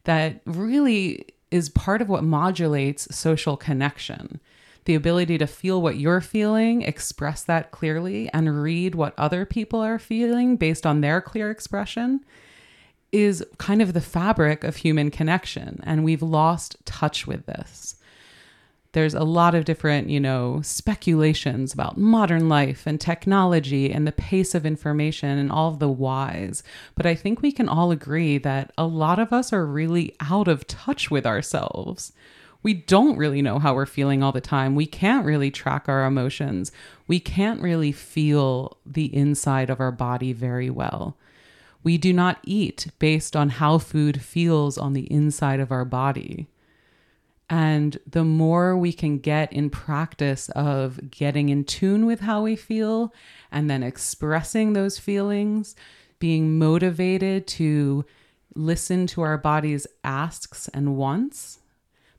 that 0.05 0.43
really 0.45 1.25
is 1.51 1.71
part 1.71 2.03
of 2.03 2.11
what 2.11 2.23
modulates 2.23 3.09
social 3.17 3.57
connection 3.57 4.39
the 4.85 4.95
ability 4.95 5.39
to 5.39 5.47
feel 5.47 5.81
what 5.81 5.99
you're 5.99 6.21
feeling, 6.21 6.83
express 6.83 7.43
that 7.45 7.71
clearly, 7.71 8.29
and 8.33 8.63
read 8.63 8.95
what 8.95 9.15
other 9.17 9.45
people 9.45 9.81
are 9.81 9.99
feeling 9.99 10.57
based 10.57 10.87
on 10.87 11.01
their 11.01 11.21
clear 11.21 11.51
expression 11.51 12.25
is 13.13 13.45
kind 13.59 13.83
of 13.83 13.93
the 13.93 14.01
fabric 14.01 14.65
of 14.65 14.77
human 14.77 15.11
connection. 15.11 15.81
And 15.85 16.03
we've 16.03 16.23
lost 16.23 16.77
touch 16.85 17.27
with 17.27 17.47
this. 17.47 17.97
There's 18.93 19.15
a 19.15 19.25
lot 19.25 19.55
of 19.55 19.65
different, 19.65 20.11
you 20.11 20.21
know, 20.21 20.61
speculations 20.63 21.73
about 21.73 21.97
modern 21.97 22.49
life 22.49 22.87
and 22.87 23.01
technology 23.01 23.91
and 23.91 24.07
the 24.07 24.13
pace 24.13 24.55
of 24.55 24.67
information 24.67 25.39
and 25.39 25.51
all 25.51 25.71
of 25.71 25.79
the 25.79 25.89
whys. 25.89 26.63
But 26.95 27.07
I 27.07 27.15
think 27.15 27.41
we 27.41 27.53
can 27.53 27.71
all 27.71 27.91
agree 27.91 28.37
that 28.39 28.73
a 28.77 28.85
lot 28.85 29.19
of 29.19 29.33
us 29.33 29.53
are 29.53 29.65
really 29.65 30.15
out 30.21 30.49
of 30.49 30.67
touch 30.67 31.11
with 31.11 31.25
ourselves 31.25 32.13
we 32.63 32.75
don't 32.75 33.17
really 33.17 33.43
know 33.43 33.59
how 33.59 33.75
we're 33.75 33.87
feeling 33.87 34.23
all 34.23 34.33
the 34.33 34.41
time. 34.41 34.75
We 34.75 34.87
can't 34.87 35.27
really 35.27 35.51
track 35.51 35.89
our 35.89 36.05
emotions. 36.05 36.71
We 37.07 37.19
can't 37.19 37.61
really 37.61 37.93
feel 37.93 38.79
the 38.87 39.15
inside 39.15 39.69
of 39.69 39.81
our 39.81 39.93
body 39.93 40.33
very 40.33 40.71
well. 40.71 41.17
We 41.83 41.99
do 41.99 42.13
not 42.13 42.39
eat 42.45 42.87
based 43.01 43.35
on 43.35 43.49
how 43.51 43.79
food 43.79 44.23
feels 44.23 44.79
on 44.79 44.93
the 44.93 45.11
inside 45.13 45.59
of 45.59 45.73
our 45.73 45.85
body. 45.85 46.47
And 47.51 47.99
the 48.07 48.25
more 48.25 48.77
we 48.77 48.93
can 48.93 49.19
get 49.19 49.53
in 49.53 49.69
practice 49.69 50.49
of 50.51 51.11
getting 51.11 51.49
in 51.49 51.65
tune 51.65 52.07
with 52.07 52.21
how 52.21 52.43
we 52.43 52.57
feel 52.57 53.13
and 53.51 53.69
then 53.69 53.83
expressing 53.83 54.73
those 54.73 54.99
feelings, 54.99 55.75
being 56.19 56.59
motivated 56.59 57.47
to 57.49 58.05
listen 58.55 59.07
to 59.09 59.23
our 59.23 59.37
body's 59.37 59.87
asks 60.05 60.69
and 60.69 60.97
wants 60.97 61.59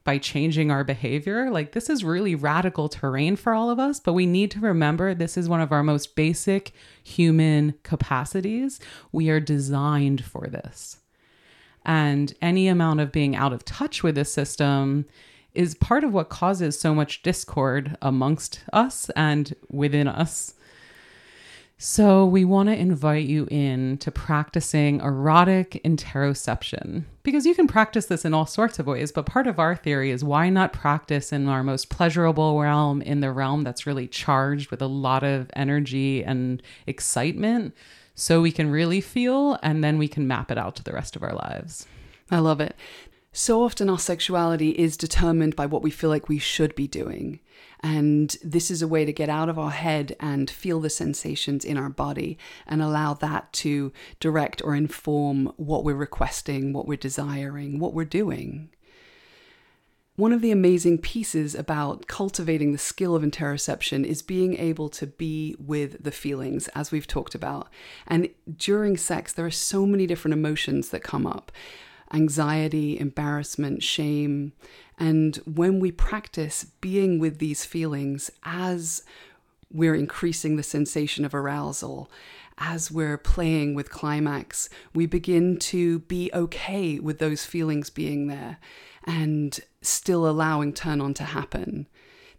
by 0.04 0.18
changing 0.18 0.70
our 0.70 0.84
behavior. 0.84 1.50
Like, 1.50 1.72
this 1.72 1.90
is 1.90 2.04
really 2.04 2.36
radical 2.36 2.90
terrain 2.90 3.36
for 3.36 3.54
all 3.54 3.70
of 3.70 3.80
us, 3.80 4.00
but 4.00 4.14
we 4.14 4.26
need 4.26 4.52
to 4.52 4.60
remember 4.60 5.14
this 5.14 5.38
is 5.38 5.48
one 5.48 5.62
of 5.62 5.72
our 5.72 5.84
most 5.84 6.16
basic 6.16 6.74
human 7.04 7.76
capacities. 7.84 8.80
We 9.12 9.30
are 9.30 9.40
designed 9.40 10.24
for 10.26 10.48
this. 10.48 10.98
And 11.86 12.34
any 12.42 12.68
amount 12.68 13.00
of 13.00 13.12
being 13.12 13.36
out 13.36 13.54
of 13.54 13.66
touch 13.66 14.04
with 14.04 14.16
this 14.16 14.32
system 14.32 15.06
is 15.54 15.76
part 15.76 16.04
of 16.04 16.14
what 16.14 16.30
causes 16.30 16.80
so 16.80 16.96
much 16.96 17.22
discord 17.22 17.98
amongst 18.02 18.64
us 18.74 19.10
and 19.16 19.56
within 19.70 20.08
us. 20.08 20.56
So, 21.86 22.26
we 22.26 22.46
want 22.46 22.70
to 22.70 22.78
invite 22.78 23.26
you 23.26 23.46
in 23.52 23.98
to 23.98 24.10
practicing 24.10 25.02
erotic 25.02 25.82
interoception 25.84 27.04
because 27.24 27.46
you 27.46 27.54
can 27.54 27.68
practice 27.68 28.06
this 28.06 28.24
in 28.24 28.34
all 28.34 28.46
sorts 28.46 28.80
of 28.80 28.88
ways. 28.88 29.12
But 29.12 29.26
part 29.26 29.48
of 29.48 29.60
our 29.60 29.76
theory 29.76 30.10
is 30.10 30.24
why 30.24 30.50
not 30.50 30.72
practice 30.72 31.34
in 31.34 31.50
our 31.50 31.62
most 31.62 31.90
pleasurable 31.90 32.58
realm, 32.58 33.02
in 33.02 33.20
the 33.20 33.34
realm 33.34 33.66
that's 33.66 33.86
really 33.86 34.08
charged 34.08 34.72
with 34.72 34.82
a 34.82 34.88
lot 34.88 35.26
of 35.26 35.50
energy 35.58 36.24
and 36.24 36.64
excitement, 36.88 37.76
so 38.16 38.42
we 38.42 38.54
can 38.54 38.72
really 38.72 39.02
feel 39.02 39.60
and 39.62 39.84
then 39.84 39.98
we 39.98 40.08
can 40.08 40.26
map 40.26 40.52
it 40.52 40.58
out 40.58 40.78
to 40.78 40.84
the 40.86 40.94
rest 40.94 41.18
of 41.18 41.22
our 41.22 41.36
lives. 41.36 41.86
I 42.32 42.40
love 42.40 42.62
it. 42.62 42.78
So 43.34 43.62
often 43.62 43.90
our 43.90 44.00
sexuality 44.00 44.70
is 44.70 44.96
determined 44.96 45.58
by 45.58 45.66
what 45.66 45.82
we 45.82 45.92
feel 45.92 46.10
like 46.10 46.30
we 46.30 46.40
should 46.40 46.76
be 46.76 46.88
doing. 46.88 47.42
And 47.82 48.36
this 48.42 48.72
is 48.72 48.82
a 48.82 48.88
way 48.88 49.04
to 49.04 49.12
get 49.12 49.30
out 49.30 49.50
of 49.50 49.60
our 49.60 49.72
head 49.72 50.16
and 50.20 50.50
feel 50.50 50.80
the 50.80 50.90
sensations 50.90 51.66
in 51.66 51.78
our 51.78 51.90
body 51.90 52.38
and 52.66 52.82
allow 52.82 53.14
that 53.16 53.52
to 53.54 53.92
direct 54.20 54.62
or 54.64 54.74
inform 54.74 55.52
what 55.58 55.84
we're 55.84 55.96
requesting, 55.96 56.72
what 56.72 56.88
we're 56.88 56.98
desiring, 56.98 57.80
what 57.80 57.94
we're 57.94 58.06
doing. 58.06 58.70
One 60.16 60.32
of 60.32 60.42
the 60.42 60.52
amazing 60.52 61.00
pieces 61.00 61.56
about 61.56 62.06
cultivating 62.06 62.72
the 62.72 62.78
skill 62.78 63.16
of 63.16 63.24
interoception 63.24 64.06
is 64.06 64.22
being 64.22 64.56
able 64.58 64.88
to 64.90 65.08
be 65.08 65.56
with 65.58 66.04
the 66.04 66.12
feelings, 66.12 66.68
as 66.70 66.92
we've 66.92 67.08
talked 67.08 67.34
about. 67.34 67.68
And 68.06 68.30
during 68.56 68.96
sex, 68.96 69.34
there 69.34 69.46
are 69.48 69.52
so 69.52 69.88
many 69.88 70.06
different 70.06 70.34
emotions 70.34 70.90
that 70.90 71.02
come 71.02 71.26
up 71.26 71.52
anxiety, 72.14 73.00
embarrassment, 73.00 73.84
shame. 73.84 74.54
And 75.00 75.38
when 75.46 75.80
we 75.80 75.92
practice 75.92 76.66
being 76.82 77.20
with 77.20 77.40
these 77.40 77.66
feelings 77.66 78.30
as 78.44 79.04
we're 79.72 79.96
increasing 79.96 80.56
the 80.56 80.64
sensation 80.64 81.26
of 81.26 81.34
arousal, 81.34 82.10
as 82.58 82.92
we're 82.92 83.18
playing 83.18 83.74
with 83.74 83.90
climax, 83.90 84.70
we 84.94 85.06
begin 85.06 85.58
to 85.58 86.00
be 86.00 86.30
okay 86.34 87.00
with 87.00 87.18
those 87.18 87.46
feelings 87.46 87.90
being 87.90 88.28
there 88.28 88.58
and 89.06 89.60
still 89.82 90.30
allowing 90.30 90.72
turn 90.74 91.02
on 91.02 91.14
to 91.16 91.24
happen. 91.24 91.88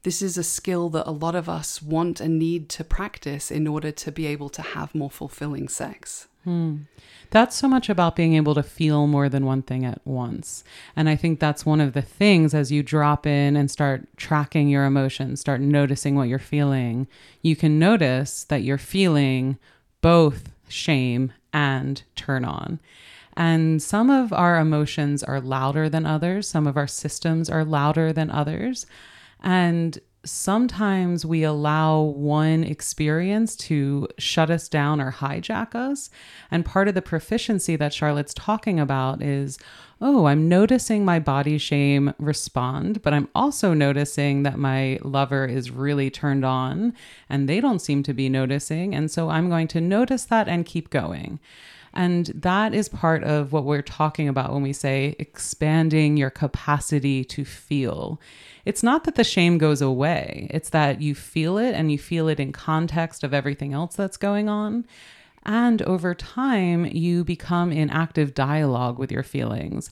This 0.04 0.20
is 0.20 0.36
a 0.36 0.44
skill 0.44 0.90
that 0.90 1.08
a 1.08 1.10
lot 1.10 1.34
of 1.34 1.48
us 1.48 1.82
want 1.82 2.20
and 2.20 2.38
need 2.38 2.68
to 2.70 2.84
practice 2.84 3.50
in 3.50 3.66
order 3.66 3.90
to 3.90 4.12
be 4.12 4.26
able 4.26 4.50
to 4.50 4.60
have 4.60 4.94
more 4.94 5.10
fulfilling 5.10 5.66
sex. 5.66 6.28
Hmm. 6.44 6.82
That's 7.30 7.56
so 7.56 7.66
much 7.68 7.88
about 7.88 8.14
being 8.14 8.34
able 8.34 8.54
to 8.54 8.62
feel 8.62 9.06
more 9.06 9.30
than 9.30 9.46
one 9.46 9.62
thing 9.62 9.86
at 9.86 10.02
once. 10.04 10.62
And 10.94 11.08
I 11.08 11.16
think 11.16 11.40
that's 11.40 11.64
one 11.64 11.80
of 11.80 11.94
the 11.94 12.02
things 12.02 12.52
as 12.52 12.70
you 12.70 12.82
drop 12.82 13.26
in 13.26 13.56
and 13.56 13.70
start 13.70 14.06
tracking 14.18 14.68
your 14.68 14.84
emotions, 14.84 15.40
start 15.40 15.62
noticing 15.62 16.16
what 16.16 16.28
you're 16.28 16.38
feeling, 16.38 17.08
you 17.40 17.56
can 17.56 17.78
notice 17.78 18.44
that 18.44 18.62
you're 18.62 18.76
feeling 18.76 19.58
both 20.02 20.52
shame 20.68 21.32
and 21.50 22.02
turn 22.14 22.44
on. 22.44 22.78
And 23.38 23.82
some 23.82 24.10
of 24.10 24.34
our 24.34 24.60
emotions 24.60 25.24
are 25.24 25.40
louder 25.40 25.88
than 25.88 26.04
others, 26.04 26.46
some 26.46 26.66
of 26.66 26.76
our 26.76 26.86
systems 26.86 27.48
are 27.48 27.64
louder 27.64 28.12
than 28.12 28.30
others. 28.30 28.84
And 29.44 30.00
sometimes 30.24 31.26
we 31.26 31.42
allow 31.44 32.00
one 32.00 32.64
experience 32.64 33.54
to 33.56 34.08
shut 34.18 34.50
us 34.50 34.68
down 34.68 35.00
or 35.00 35.12
hijack 35.12 35.74
us. 35.74 36.10
And 36.50 36.64
part 36.64 36.88
of 36.88 36.94
the 36.94 37.02
proficiency 37.02 37.76
that 37.76 37.92
Charlotte's 37.92 38.34
talking 38.34 38.80
about 38.80 39.22
is 39.22 39.58
oh, 40.00 40.26
I'm 40.26 40.48
noticing 40.48 41.04
my 41.04 41.18
body 41.18 41.56
shame 41.56 42.12
respond, 42.18 43.00
but 43.00 43.14
I'm 43.14 43.28
also 43.34 43.72
noticing 43.72 44.42
that 44.42 44.58
my 44.58 44.98
lover 45.02 45.46
is 45.46 45.70
really 45.70 46.10
turned 46.10 46.44
on 46.44 46.92
and 47.30 47.48
they 47.48 47.60
don't 47.60 47.78
seem 47.78 48.02
to 48.02 48.12
be 48.12 48.28
noticing. 48.28 48.94
And 48.94 49.10
so 49.10 49.30
I'm 49.30 49.48
going 49.48 49.68
to 49.68 49.80
notice 49.80 50.24
that 50.26 50.48
and 50.48 50.66
keep 50.66 50.90
going. 50.90 51.38
And 51.94 52.26
that 52.34 52.74
is 52.74 52.88
part 52.88 53.22
of 53.22 53.52
what 53.52 53.64
we're 53.64 53.82
talking 53.82 54.28
about 54.28 54.52
when 54.52 54.62
we 54.62 54.72
say 54.72 55.14
expanding 55.18 56.16
your 56.16 56.30
capacity 56.30 57.24
to 57.26 57.44
feel. 57.44 58.20
It's 58.64 58.82
not 58.82 59.04
that 59.04 59.14
the 59.14 59.24
shame 59.24 59.58
goes 59.58 59.80
away, 59.80 60.48
it's 60.50 60.70
that 60.70 61.00
you 61.00 61.14
feel 61.14 61.56
it 61.56 61.72
and 61.72 61.92
you 61.92 61.98
feel 61.98 62.28
it 62.28 62.40
in 62.40 62.52
context 62.52 63.22
of 63.22 63.32
everything 63.32 63.72
else 63.72 63.94
that's 63.94 64.16
going 64.16 64.48
on. 64.48 64.86
And 65.46 65.82
over 65.82 66.14
time, 66.14 66.86
you 66.86 67.22
become 67.22 67.70
in 67.70 67.90
active 67.90 68.34
dialogue 68.34 68.98
with 68.98 69.12
your 69.12 69.22
feelings. 69.22 69.90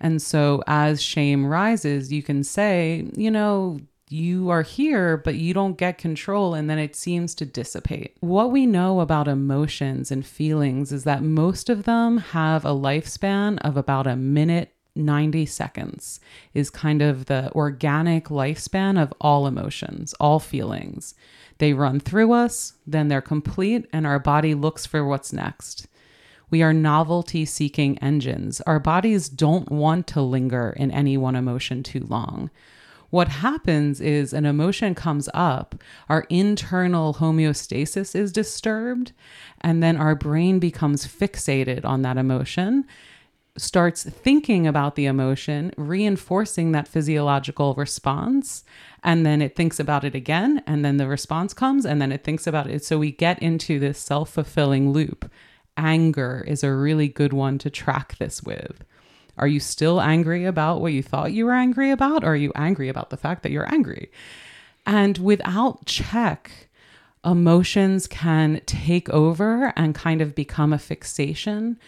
And 0.00 0.20
so 0.20 0.62
as 0.66 1.02
shame 1.02 1.46
rises, 1.46 2.12
you 2.12 2.22
can 2.22 2.42
say, 2.42 3.10
you 3.14 3.30
know, 3.30 3.80
you 4.08 4.50
are 4.50 4.62
here, 4.62 5.16
but 5.16 5.34
you 5.36 5.54
don't 5.54 5.78
get 5.78 5.98
control, 5.98 6.54
and 6.54 6.68
then 6.68 6.78
it 6.78 6.94
seems 6.94 7.34
to 7.36 7.46
dissipate. 7.46 8.16
What 8.20 8.50
we 8.50 8.66
know 8.66 9.00
about 9.00 9.28
emotions 9.28 10.10
and 10.10 10.24
feelings 10.24 10.92
is 10.92 11.04
that 11.04 11.22
most 11.22 11.70
of 11.70 11.84
them 11.84 12.18
have 12.18 12.64
a 12.64 12.70
lifespan 12.70 13.58
of 13.62 13.76
about 13.76 14.06
a 14.06 14.16
minute 14.16 14.74
90 14.96 15.46
seconds 15.46 16.20
is 16.52 16.70
kind 16.70 17.02
of 17.02 17.26
the 17.26 17.50
organic 17.52 18.26
lifespan 18.26 19.00
of 19.00 19.12
all 19.20 19.46
emotions, 19.46 20.14
all 20.20 20.38
feelings. 20.38 21.14
They 21.58 21.72
run 21.72 22.00
through 22.00 22.32
us, 22.32 22.74
then 22.86 23.08
they're 23.08 23.20
complete, 23.20 23.86
and 23.92 24.06
our 24.06 24.18
body 24.18 24.54
looks 24.54 24.86
for 24.86 25.04
what's 25.04 25.32
next. 25.32 25.88
We 26.50 26.62
are 26.62 26.72
novelty 26.72 27.44
seeking 27.44 27.98
engines. 27.98 28.60
Our 28.60 28.78
bodies 28.78 29.28
don't 29.28 29.70
want 29.70 30.06
to 30.08 30.20
linger 30.20 30.72
in 30.76 30.90
any 30.90 31.16
one 31.16 31.34
emotion 31.34 31.82
too 31.82 32.06
long. 32.08 32.50
What 33.14 33.28
happens 33.28 34.00
is 34.00 34.32
an 34.32 34.44
emotion 34.44 34.96
comes 34.96 35.28
up, 35.32 35.76
our 36.08 36.26
internal 36.30 37.14
homeostasis 37.14 38.16
is 38.16 38.32
disturbed, 38.32 39.12
and 39.60 39.80
then 39.80 39.96
our 39.96 40.16
brain 40.16 40.58
becomes 40.58 41.06
fixated 41.06 41.84
on 41.84 42.02
that 42.02 42.16
emotion 42.16 42.86
starts 43.56 44.02
thinking 44.02 44.66
about 44.66 44.96
the 44.96 45.06
emotion, 45.06 45.72
reinforcing 45.76 46.72
that 46.72 46.88
physiological 46.88 47.74
response. 47.74 48.64
And 49.04 49.24
then 49.24 49.40
it 49.40 49.54
thinks 49.54 49.78
about 49.78 50.02
it 50.02 50.16
again. 50.16 50.60
And 50.66 50.84
then 50.84 50.96
the 50.96 51.06
response 51.06 51.54
comes. 51.54 51.86
And 51.86 52.02
then 52.02 52.10
it 52.10 52.24
thinks 52.24 52.48
about 52.48 52.68
it. 52.68 52.84
So 52.84 52.98
we 52.98 53.12
get 53.12 53.40
into 53.40 53.78
this 53.78 54.00
self 54.00 54.30
fulfilling 54.30 54.90
loop. 54.90 55.30
Anger 55.76 56.44
is 56.48 56.64
a 56.64 56.74
really 56.74 57.06
good 57.06 57.32
one 57.32 57.58
to 57.58 57.70
track 57.70 58.16
this 58.18 58.42
with. 58.42 58.84
Are 59.36 59.46
you 59.46 59.60
still 59.60 60.00
angry 60.00 60.44
about 60.44 60.80
what 60.80 60.92
you 60.92 61.02
thought 61.02 61.32
you 61.32 61.46
were 61.46 61.54
angry 61.54 61.90
about? 61.90 62.24
Or 62.24 62.28
are 62.28 62.36
you 62.36 62.52
angry 62.54 62.88
about 62.88 63.10
the 63.10 63.16
fact 63.16 63.42
that 63.42 63.52
you're 63.52 63.72
angry? 63.72 64.10
And 64.86 65.18
without 65.18 65.86
check, 65.86 66.68
emotions 67.24 68.06
can 68.06 68.60
take 68.66 69.08
over 69.10 69.72
and 69.76 69.94
kind 69.94 70.20
of 70.20 70.34
become 70.34 70.72
a 70.72 70.78
fixation 70.78 71.78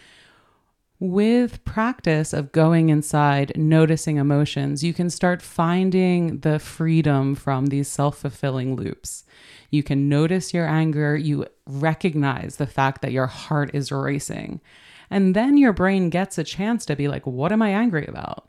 with 0.99 1.63
practice 1.65 2.33
of 2.33 2.53
going 2.53 2.89
inside, 2.89 3.53
noticing 3.55 4.17
emotions, 4.17 4.83
you 4.83 4.95
can 4.95 5.11
start 5.11 5.43
finding 5.43 6.41
the 6.41 6.59
freedom 6.59 7.35
from 7.35 7.67
these 7.67 7.89
self 7.89 8.19
fulfilling 8.19 8.77
loops. 8.77 9.25
You 9.71 9.83
can 9.83 10.09
notice 10.09 10.55
your 10.55 10.67
anger, 10.67 11.17
you 11.17 11.47
recognize 11.67 12.57
the 12.57 12.67
fact 12.67 13.03
that 13.03 13.13
your 13.13 13.27
heart 13.27 13.71
is 13.75 13.93
racing. 13.93 14.61
And 15.11 15.35
then 15.35 15.57
your 15.57 15.73
brain 15.73 16.11
gets 16.11 16.39
a 16.39 16.45
chance 16.45 16.85
to 16.87 16.97
be 16.97 17.09
like, 17.09 17.27
what 17.27 17.53
am 17.53 17.63
I 17.63 17.71
angry 17.71 18.07
about? 18.07 18.49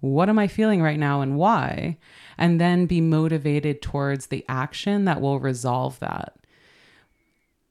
What 0.00 0.28
am 0.28 0.38
I 0.38 0.46
feeling 0.46 0.80
right 0.80 0.98
now 0.98 1.20
and 1.20 1.36
why? 1.36 1.98
And 2.36 2.60
then 2.60 2.86
be 2.86 3.00
motivated 3.00 3.82
towards 3.82 4.26
the 4.26 4.44
action 4.48 5.04
that 5.06 5.20
will 5.20 5.40
resolve 5.40 5.98
that 6.00 6.38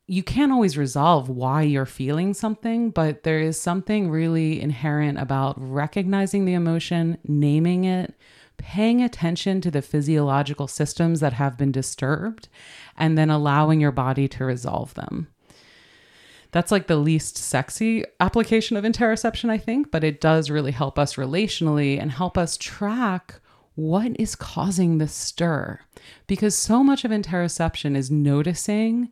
you 0.07 0.23
can't 0.23 0.53
always 0.53 0.77
resolve 0.77 1.27
why 1.27 1.61
you're 1.61 1.85
feeling 1.85 2.33
something, 2.33 2.89
but 2.89 3.23
there 3.23 3.39
is 3.39 3.59
something 3.59 4.09
really 4.09 4.61
inherent 4.61 5.19
about 5.19 5.55
recognizing 5.57 6.45
the 6.45 6.53
emotion, 6.53 7.17
naming 7.25 7.83
it, 7.83 8.15
paying 8.55 9.01
attention 9.01 9.59
to 9.61 9.69
the 9.69 9.81
physiological 9.81 10.67
systems 10.67 11.19
that 11.19 11.33
have 11.33 11.57
been 11.57 11.73
disturbed, 11.73 12.47
and 12.95 13.17
then 13.17 13.29
allowing 13.29 13.81
your 13.81 13.91
body 13.91 14.29
to 14.29 14.45
resolve 14.45 14.93
them. 14.93 15.27
That's 16.57 16.71
like 16.71 16.87
the 16.87 16.97
least 16.97 17.37
sexy 17.37 18.03
application 18.19 18.77
of 18.77 18.83
interoception, 18.83 19.51
I 19.51 19.59
think, 19.59 19.91
but 19.91 20.03
it 20.03 20.19
does 20.19 20.49
really 20.49 20.71
help 20.71 20.97
us 20.97 21.13
relationally 21.13 22.01
and 22.01 22.11
help 22.11 22.35
us 22.35 22.57
track 22.57 23.39
what 23.75 24.19
is 24.19 24.35
causing 24.35 24.97
the 24.97 25.07
stir. 25.07 25.81
Because 26.25 26.57
so 26.57 26.83
much 26.83 27.05
of 27.05 27.11
interoception 27.11 27.95
is 27.95 28.09
noticing 28.09 29.11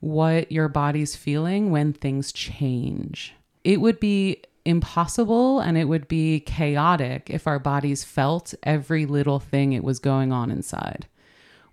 what 0.00 0.52
your 0.52 0.68
body's 0.68 1.16
feeling 1.16 1.70
when 1.70 1.94
things 1.94 2.30
change. 2.30 3.32
It 3.64 3.80
would 3.80 3.98
be 3.98 4.42
impossible 4.66 5.60
and 5.60 5.78
it 5.78 5.86
would 5.86 6.08
be 6.08 6.40
chaotic 6.40 7.30
if 7.30 7.46
our 7.46 7.58
bodies 7.58 8.04
felt 8.04 8.52
every 8.64 9.06
little 9.06 9.40
thing 9.40 9.72
it 9.72 9.82
was 9.82 9.98
going 9.98 10.30
on 10.30 10.50
inside. 10.50 11.06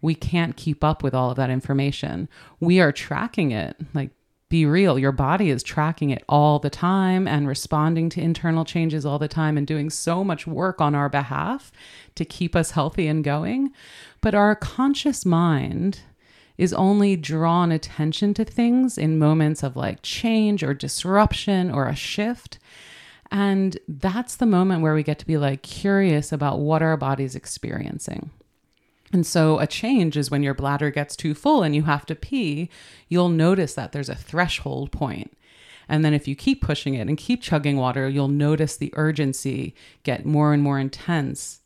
We 0.01 0.15
can't 0.15 0.55
keep 0.55 0.81
up 0.81 1.03
with 1.03 1.13
all 1.13 1.29
of 1.29 1.35
that 1.35 1.49
information. 1.49 2.29
We 2.61 2.79
are 2.79 2.93
tracking 2.93 3.51
it. 3.51 3.75
Like, 3.93 4.11
be 4.49 4.65
real, 4.65 4.97
your 4.97 5.11
body 5.11 5.51
is 5.51 5.61
tracking 5.61 6.09
it 6.09 6.23
all 6.27 6.57
the 6.57 6.71
time 6.71 7.27
and 7.27 7.47
responding 7.47 8.09
to 8.09 8.21
internal 8.21 8.65
changes 8.65 9.05
all 9.05 9.19
the 9.19 9.27
time 9.27 9.57
and 9.57 9.67
doing 9.67 9.91
so 9.91 10.23
much 10.23 10.47
work 10.47 10.81
on 10.81 10.95
our 10.95 11.07
behalf 11.07 11.71
to 12.15 12.25
keep 12.25 12.55
us 12.55 12.71
healthy 12.71 13.07
and 13.07 13.23
going. 13.23 13.71
But 14.21 14.33
our 14.33 14.55
conscious 14.55 15.23
mind 15.23 16.01
is 16.57 16.73
only 16.73 17.15
drawn 17.15 17.71
attention 17.71 18.33
to 18.33 18.43
things 18.43 18.97
in 18.97 19.19
moments 19.19 19.61
of 19.63 19.75
like 19.75 19.99
change 20.01 20.63
or 20.63 20.73
disruption 20.73 21.71
or 21.71 21.87
a 21.87 21.95
shift. 21.95 22.57
And 23.31 23.77
that's 23.87 24.35
the 24.35 24.47
moment 24.47 24.81
where 24.81 24.95
we 24.95 25.03
get 25.03 25.19
to 25.19 25.27
be 25.27 25.37
like 25.37 25.61
curious 25.61 26.31
about 26.31 26.59
what 26.59 26.81
our 26.81 26.97
body's 26.97 27.35
experiencing. 27.35 28.31
And 29.11 29.25
so 29.25 29.59
a 29.59 29.67
change 29.67 30.17
is 30.17 30.29
when 30.29 30.43
your 30.43 30.53
bladder 30.53 30.91
gets 30.91 31.15
too 31.15 31.33
full 31.33 31.63
and 31.63 31.75
you 31.75 31.83
have 31.83 32.05
to 32.07 32.15
pee, 32.15 32.69
you'll 33.07 33.29
notice 33.29 33.73
that 33.73 33.91
there's 33.91 34.09
a 34.09 34.15
threshold 34.15 34.91
point. 34.91 35.35
And 35.87 36.05
then 36.05 36.13
if 36.13 36.27
you 36.27 36.35
keep 36.35 36.61
pushing 36.61 36.93
it 36.93 37.07
and 37.07 37.17
keep 37.17 37.41
chugging 37.41 37.77
water, 37.77 38.07
you'll 38.07 38.27
notice 38.27 38.77
the 38.77 38.93
urgency 38.95 39.73
get 40.03 40.25
more 40.25 40.53
and 40.53 40.61
more 40.61 40.79
intense 40.79 41.61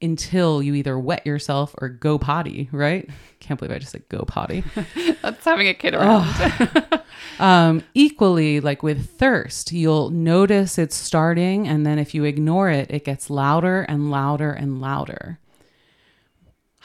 until 0.00 0.62
you 0.62 0.74
either 0.74 0.98
wet 0.98 1.26
yourself 1.26 1.74
or 1.78 1.88
go 1.88 2.18
potty, 2.18 2.68
right? 2.70 3.08
Can't 3.40 3.58
believe 3.58 3.74
I 3.74 3.78
just 3.78 3.92
said 3.92 4.08
go 4.08 4.20
potty. 4.20 4.62
That's 5.22 5.44
having 5.44 5.68
a 5.68 5.74
kid 5.74 5.94
around. 5.94 7.02
um, 7.38 7.82
equally, 7.94 8.60
like 8.60 8.82
with 8.82 9.10
thirst, 9.18 9.72
you'll 9.72 10.10
notice 10.10 10.78
it's 10.78 10.94
starting, 10.94 11.66
and 11.66 11.86
then 11.86 11.98
if 11.98 12.14
you 12.14 12.24
ignore 12.24 12.68
it, 12.70 12.90
it 12.90 13.04
gets 13.04 13.30
louder 13.30 13.82
and 13.82 14.10
louder 14.10 14.52
and 14.52 14.80
louder. 14.80 15.40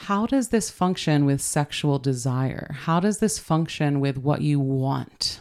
How 0.06 0.26
does 0.26 0.48
this 0.48 0.68
function 0.68 1.26
with 1.26 1.40
sexual 1.40 2.00
desire? 2.00 2.74
How 2.80 2.98
does 2.98 3.18
this 3.18 3.38
function 3.38 4.00
with 4.00 4.18
what 4.18 4.40
you 4.40 4.58
want? 4.58 5.38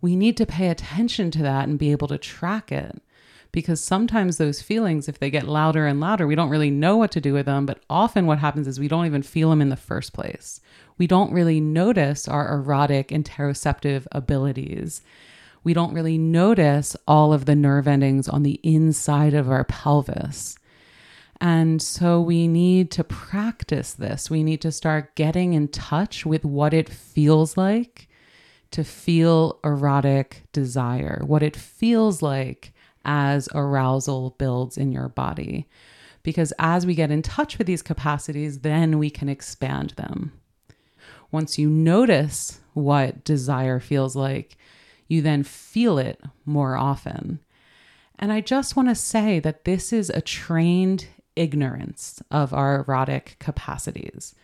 We 0.00 0.16
need 0.16 0.38
to 0.38 0.46
pay 0.46 0.70
attention 0.70 1.30
to 1.32 1.42
that 1.42 1.68
and 1.68 1.78
be 1.78 1.92
able 1.92 2.08
to 2.08 2.16
track 2.16 2.72
it 2.72 3.02
because 3.52 3.84
sometimes 3.84 4.38
those 4.38 4.62
feelings, 4.62 5.10
if 5.10 5.18
they 5.18 5.28
get 5.28 5.46
louder 5.46 5.86
and 5.86 6.00
louder, 6.00 6.26
we 6.26 6.34
don't 6.34 6.48
really 6.48 6.70
know 6.70 6.96
what 6.96 7.10
to 7.10 7.20
do 7.20 7.34
with 7.34 7.44
them. 7.44 7.66
But 7.66 7.82
often 7.90 8.24
what 8.24 8.38
happens 8.38 8.66
is 8.66 8.80
we 8.80 8.88
don't 8.88 9.04
even 9.04 9.22
feel 9.22 9.50
them 9.50 9.60
in 9.60 9.68
the 9.68 9.76
first 9.76 10.14
place. 10.14 10.62
We 10.96 11.06
don't 11.06 11.34
really 11.34 11.60
notice 11.60 12.26
our 12.26 12.54
erotic 12.54 13.08
interoceptive 13.08 14.06
abilities. 14.10 15.02
We 15.64 15.74
don't 15.74 15.92
really 15.92 16.16
notice 16.16 16.96
all 17.06 17.34
of 17.34 17.44
the 17.44 17.54
nerve 17.54 17.86
endings 17.86 18.26
on 18.26 18.42
the 18.42 18.58
inside 18.62 19.34
of 19.34 19.50
our 19.50 19.64
pelvis. 19.64 20.56
And 21.40 21.82
so 21.82 22.20
we 22.20 22.48
need 22.48 22.90
to 22.92 23.04
practice 23.04 23.92
this. 23.92 24.30
We 24.30 24.42
need 24.42 24.60
to 24.62 24.72
start 24.72 25.14
getting 25.16 25.52
in 25.52 25.68
touch 25.68 26.24
with 26.24 26.44
what 26.44 26.72
it 26.72 26.88
feels 26.88 27.56
like 27.56 28.08
to 28.70 28.84
feel 28.84 29.58
erotic 29.62 30.44
desire, 30.52 31.22
what 31.26 31.42
it 31.42 31.56
feels 31.56 32.22
like 32.22 32.72
as 33.04 33.48
arousal 33.54 34.30
builds 34.38 34.76
in 34.76 34.92
your 34.92 35.08
body. 35.08 35.68
Because 36.22 36.52
as 36.58 36.84
we 36.84 36.94
get 36.94 37.10
in 37.10 37.22
touch 37.22 37.58
with 37.58 37.66
these 37.66 37.82
capacities, 37.82 38.60
then 38.60 38.98
we 38.98 39.10
can 39.10 39.28
expand 39.28 39.90
them. 39.90 40.32
Once 41.30 41.58
you 41.58 41.68
notice 41.68 42.60
what 42.72 43.24
desire 43.24 43.78
feels 43.78 44.16
like, 44.16 44.56
you 45.06 45.22
then 45.22 45.42
feel 45.42 45.98
it 45.98 46.20
more 46.44 46.76
often. 46.76 47.38
And 48.18 48.32
I 48.32 48.40
just 48.40 48.76
want 48.76 48.88
to 48.88 48.94
say 48.94 49.38
that 49.40 49.64
this 49.64 49.92
is 49.92 50.10
a 50.10 50.20
trained 50.20 51.06
ignorance 51.36 52.22
of 52.30 52.52
our 52.52 52.80
erotic 52.80 53.36
capacities. 53.38 54.34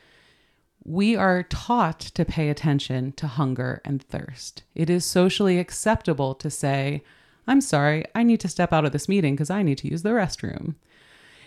We 0.84 1.16
are 1.16 1.44
taught 1.44 2.00
to 2.00 2.24
pay 2.24 2.48
attention 2.48 3.12
to 3.12 3.26
hunger 3.26 3.80
and 3.84 4.02
thirst. 4.02 4.62
It 4.74 4.90
is 4.90 5.04
socially 5.04 5.58
acceptable 5.58 6.34
to 6.36 6.50
say, 6.50 7.02
I'm 7.46 7.60
sorry, 7.60 8.04
I 8.14 8.22
need 8.22 8.40
to 8.40 8.48
step 8.48 8.72
out 8.72 8.84
of 8.84 8.92
this 8.92 9.08
meeting 9.08 9.34
because 9.34 9.50
I 9.50 9.62
need 9.62 9.78
to 9.78 9.88
use 9.88 10.02
the 10.02 10.10
restroom. 10.10 10.74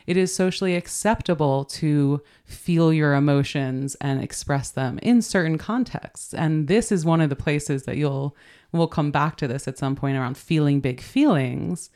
It 0.08 0.18
is 0.18 0.36
socially 0.36 0.76
acceptable 0.76 1.66
to 1.66 2.22
feel 2.44 2.94
your 2.94 3.16
emotions 3.16 3.96
and 4.00 4.22
express 4.22 4.70
them 4.70 5.00
in 5.02 5.22
certain 5.22 5.58
contexts. 5.58 6.34
And 6.34 6.68
this 6.68 6.92
is 6.92 7.06
one 7.06 7.22
of 7.22 7.30
the 7.30 7.36
places 7.36 7.84
that 7.84 7.98
you'll, 7.98 8.36
we'll 8.72 8.88
come 8.88 9.12
back 9.12 9.36
to 9.38 9.48
this 9.48 9.68
at 9.68 9.78
some 9.78 9.96
point 9.96 10.18
around 10.18 10.38
feeling 10.38 10.80
big 10.80 11.02
feelings. 11.02 11.90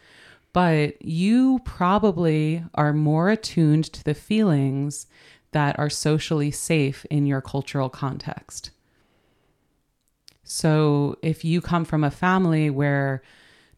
But 0.51 1.01
you 1.01 1.59
probably 1.63 2.63
are 2.73 2.93
more 2.93 3.29
attuned 3.29 3.85
to 3.93 4.03
the 4.03 4.15
feelings 4.15 5.07
that 5.51 5.77
are 5.77 5.89
socially 5.89 6.51
safe 6.51 7.05
in 7.09 7.25
your 7.25 7.41
cultural 7.41 7.89
context. 7.89 8.71
So 10.43 11.17
if 11.21 11.45
you 11.45 11.61
come 11.61 11.85
from 11.85 12.03
a 12.03 12.11
family 12.11 12.69
where 12.69 13.21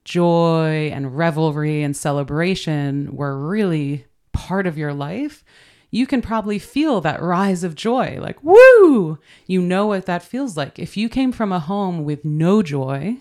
joy 0.05 0.89
and 0.93 1.17
revelry 1.17 1.83
and 1.83 1.95
celebration 1.95 3.15
were 3.15 3.37
really 3.37 4.05
part 4.31 4.65
of 4.65 4.77
your 4.77 4.93
life, 4.93 5.43
you 5.91 6.07
can 6.07 6.21
probably 6.21 6.57
feel 6.57 7.01
that 7.01 7.21
rise 7.21 7.65
of 7.65 7.75
joy. 7.75 8.17
Like, 8.21 8.41
woo! 8.41 9.19
You 9.45 9.61
know 9.61 9.87
what 9.87 10.05
that 10.05 10.23
feels 10.23 10.55
like. 10.55 10.79
If 10.79 10.95
you 10.95 11.09
came 11.09 11.33
from 11.33 11.51
a 11.51 11.59
home 11.59 12.05
with 12.05 12.23
no 12.23 12.63
joy, 12.63 13.17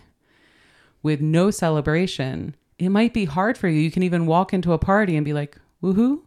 with 1.03 1.21
no 1.21 1.51
celebration, 1.51 2.55
it 2.81 2.89
might 2.89 3.13
be 3.13 3.27
hard 3.27 3.59
for 3.59 3.69
you. 3.69 3.81
You 3.81 3.91
can 3.91 4.03
even 4.03 4.27
walk 4.27 4.55
into 4.55 4.73
a 4.73 4.79
party 4.79 5.17
and 5.17 5.25
be 5.25 5.35
like, 5.35 5.57
woohoo, 5.83 6.23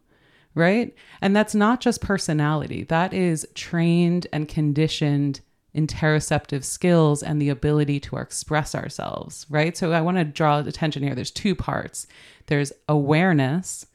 right? 0.54 0.94
And 1.20 1.34
that's 1.34 1.54
not 1.54 1.80
just 1.80 2.00
personality, 2.00 2.84
that 2.84 3.12
is 3.12 3.46
trained 3.54 4.28
and 4.32 4.48
conditioned 4.48 5.40
interoceptive 5.74 6.62
skills 6.62 7.24
and 7.24 7.42
the 7.42 7.48
ability 7.48 7.98
to 7.98 8.18
express 8.18 8.76
ourselves, 8.76 9.44
right? 9.50 9.76
So 9.76 9.92
I 9.92 10.00
want 10.00 10.18
to 10.18 10.24
draw 10.24 10.60
attention 10.60 11.02
here. 11.02 11.16
There's 11.16 11.32
two 11.32 11.56
parts 11.56 12.06
there's 12.46 12.72
awareness, 12.88 13.86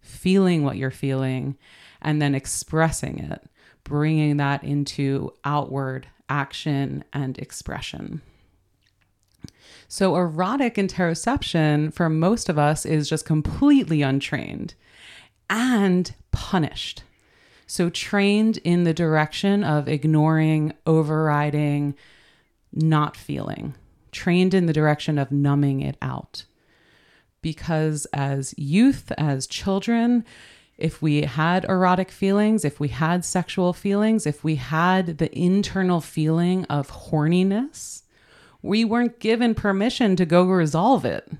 feeling 0.00 0.64
what 0.64 0.76
you're 0.76 0.90
feeling, 0.90 1.58
and 2.00 2.22
then 2.22 2.34
expressing 2.34 3.18
it, 3.18 3.42
bringing 3.84 4.38
that 4.38 4.64
into 4.64 5.34
outward 5.44 6.06
action 6.28 7.04
and 7.12 7.36
expression. 7.38 8.22
So, 9.88 10.16
erotic 10.16 10.74
interoception 10.74 11.92
for 11.92 12.08
most 12.08 12.48
of 12.48 12.58
us 12.58 12.84
is 12.84 13.08
just 13.08 13.24
completely 13.24 14.02
untrained 14.02 14.74
and 15.48 16.12
punished. 16.32 17.04
So, 17.66 17.90
trained 17.90 18.58
in 18.58 18.84
the 18.84 18.94
direction 18.94 19.62
of 19.62 19.88
ignoring, 19.88 20.72
overriding, 20.86 21.94
not 22.72 23.16
feeling, 23.16 23.74
trained 24.10 24.54
in 24.54 24.66
the 24.66 24.72
direction 24.72 25.18
of 25.18 25.30
numbing 25.30 25.80
it 25.80 25.96
out. 26.02 26.44
Because 27.40 28.06
as 28.12 28.54
youth, 28.58 29.12
as 29.16 29.46
children, 29.46 30.24
if 30.78 31.00
we 31.00 31.22
had 31.22 31.64
erotic 31.64 32.10
feelings, 32.10 32.64
if 32.64 32.80
we 32.80 32.88
had 32.88 33.24
sexual 33.24 33.72
feelings, 33.72 34.26
if 34.26 34.42
we 34.42 34.56
had 34.56 35.18
the 35.18 35.36
internal 35.38 36.00
feeling 36.00 36.64
of 36.64 36.90
horniness, 36.90 38.02
we 38.66 38.84
weren't 38.84 39.20
given 39.20 39.54
permission 39.54 40.16
to 40.16 40.26
go 40.26 40.44
resolve 40.44 41.04
it. 41.04 41.30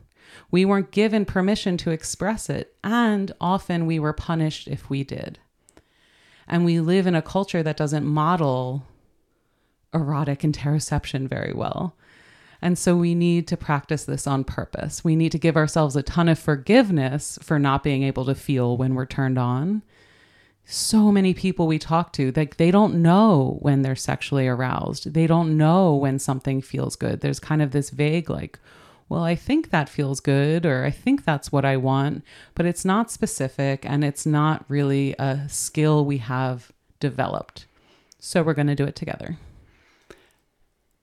We 0.51 0.65
weren't 0.65 0.93
given 0.93 1.25
permission 1.25 1.77
to 1.79 1.91
express 1.91 2.49
it. 2.49 2.77
And 2.85 3.33
often 3.41 3.87
we 3.87 3.99
were 3.99 4.13
punished 4.13 4.69
if 4.69 4.89
we 4.89 5.05
did. 5.05 5.39
And 6.47 6.65
we 6.65 6.81
live 6.81 7.07
in 7.07 7.15
a 7.15 7.23
culture 7.23 7.63
that 7.63 7.77
doesn't 7.77 8.07
model 8.07 8.85
erotic 9.93 10.41
interoception 10.41 11.29
very 11.29 11.53
well. 11.53 11.97
And 12.63 12.79
so 12.79 12.97
we 12.97 13.15
need 13.15 13.47
to 13.49 13.57
practice 13.57 14.05
this 14.05 14.27
on 14.27 14.45
purpose. 14.45 15.05
We 15.05 15.17
need 15.17 15.33
to 15.33 15.39
give 15.39 15.57
ourselves 15.57 15.97
a 15.97 16.03
ton 16.03 16.29
of 16.29 16.39
forgiveness 16.39 17.39
for 17.43 17.59
not 17.59 17.83
being 17.83 18.03
able 18.03 18.25
to 18.27 18.35
feel 18.35 18.77
when 18.77 18.95
we're 18.95 19.07
turned 19.07 19.39
on. 19.39 19.83
So 20.69 21.13
many 21.13 21.33
people 21.33 21.69
we 21.69 21.79
talk 21.79 22.13
to, 22.15 22.33
like 22.35 22.57
they 22.57 22.73
don't 22.73 23.01
know 23.01 23.59
when 23.61 23.83
they're 23.83 23.95
sexually 23.95 24.49
aroused. 24.49 25.15
They 25.15 25.29
don't 25.29 25.57
know 25.57 25.95
when 25.95 26.19
something 26.19 26.61
feels 26.61 26.97
good. 26.97 27.21
There's 27.21 27.39
kind 27.39 27.63
of 27.63 27.71
this 27.71 27.91
vague 27.91 28.29
like, 28.29 28.59
well, 29.09 29.23
I 29.23 29.37
think 29.37 29.71
that 29.71 29.89
feels 29.89 30.19
good 30.19 30.67
or 30.67 30.85
I 30.85 30.91
think 30.91 31.25
that's 31.25 31.53
what 31.53 31.65
I 31.65 31.77
want, 31.77 32.25
but 32.57 32.67
it's 32.67 32.85
not 32.85 33.13
specific 33.13 33.87
and 33.89 34.03
it's 34.03 34.27
not 34.27 34.65
really 34.69 35.15
a 35.21 35.49
skill 35.49 36.05
we 36.05 36.19
have 36.19 36.73
developed. 36.99 37.67
So 38.19 38.43
we're 38.43 38.55
going 38.55 38.67
to 38.67 38.75
do 38.75 38.85
it 38.85 38.97
together. 38.97 39.39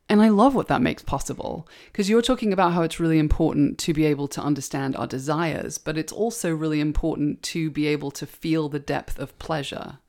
And 0.09 0.21
I 0.21 0.29
love 0.29 0.53
what 0.53 0.67
that 0.67 0.81
makes 0.81 1.01
possible 1.01 1.67
because 1.85 2.09
you're 2.09 2.21
talking 2.21 2.51
about 2.51 2.73
how 2.73 2.81
it's 2.81 2.99
really 2.99 3.19
important 3.19 3.77
to 3.79 3.93
be 3.93 4.05
able 4.05 4.27
to 4.29 4.41
understand 4.41 4.95
our 4.95 5.07
desires, 5.07 5.77
but 5.77 5.97
it's 5.97 6.13
also 6.13 6.53
really 6.53 6.81
important 6.81 7.41
to 7.43 7.71
be 7.71 7.87
able 7.87 8.11
to 8.11 8.25
feel 8.25 8.67
the 8.67 8.79
depth 8.79 9.17
of 9.17 9.37
pleasure, 9.39 9.99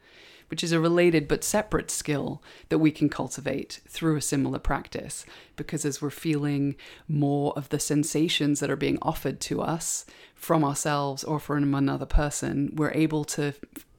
which 0.49 0.65
is 0.65 0.73
a 0.73 0.81
related 0.81 1.29
but 1.29 1.45
separate 1.45 1.91
skill 1.91 2.43
that 2.71 2.79
we 2.79 2.91
can 2.91 3.09
cultivate 3.09 3.81
through 3.89 4.17
a 4.17 4.21
similar 4.21 4.59
practice. 4.59 5.25
Because 5.57 5.85
as 5.85 6.03
we're 6.03 6.11
feeling 6.11 6.75
more 7.09 7.53
of 7.57 7.69
the 7.69 7.81
sensations 7.81 8.61
that 8.61 8.71
are 8.71 8.77
being 8.77 8.99
offered 9.01 9.41
to 9.43 9.63
us 9.63 10.05
from 10.35 10.65
ourselves 10.65 11.23
or 11.23 11.39
from 11.39 11.73
another 11.73 12.07
person, 12.07 12.73
we're 12.75 12.93
able 12.93 13.25
to 13.25 13.55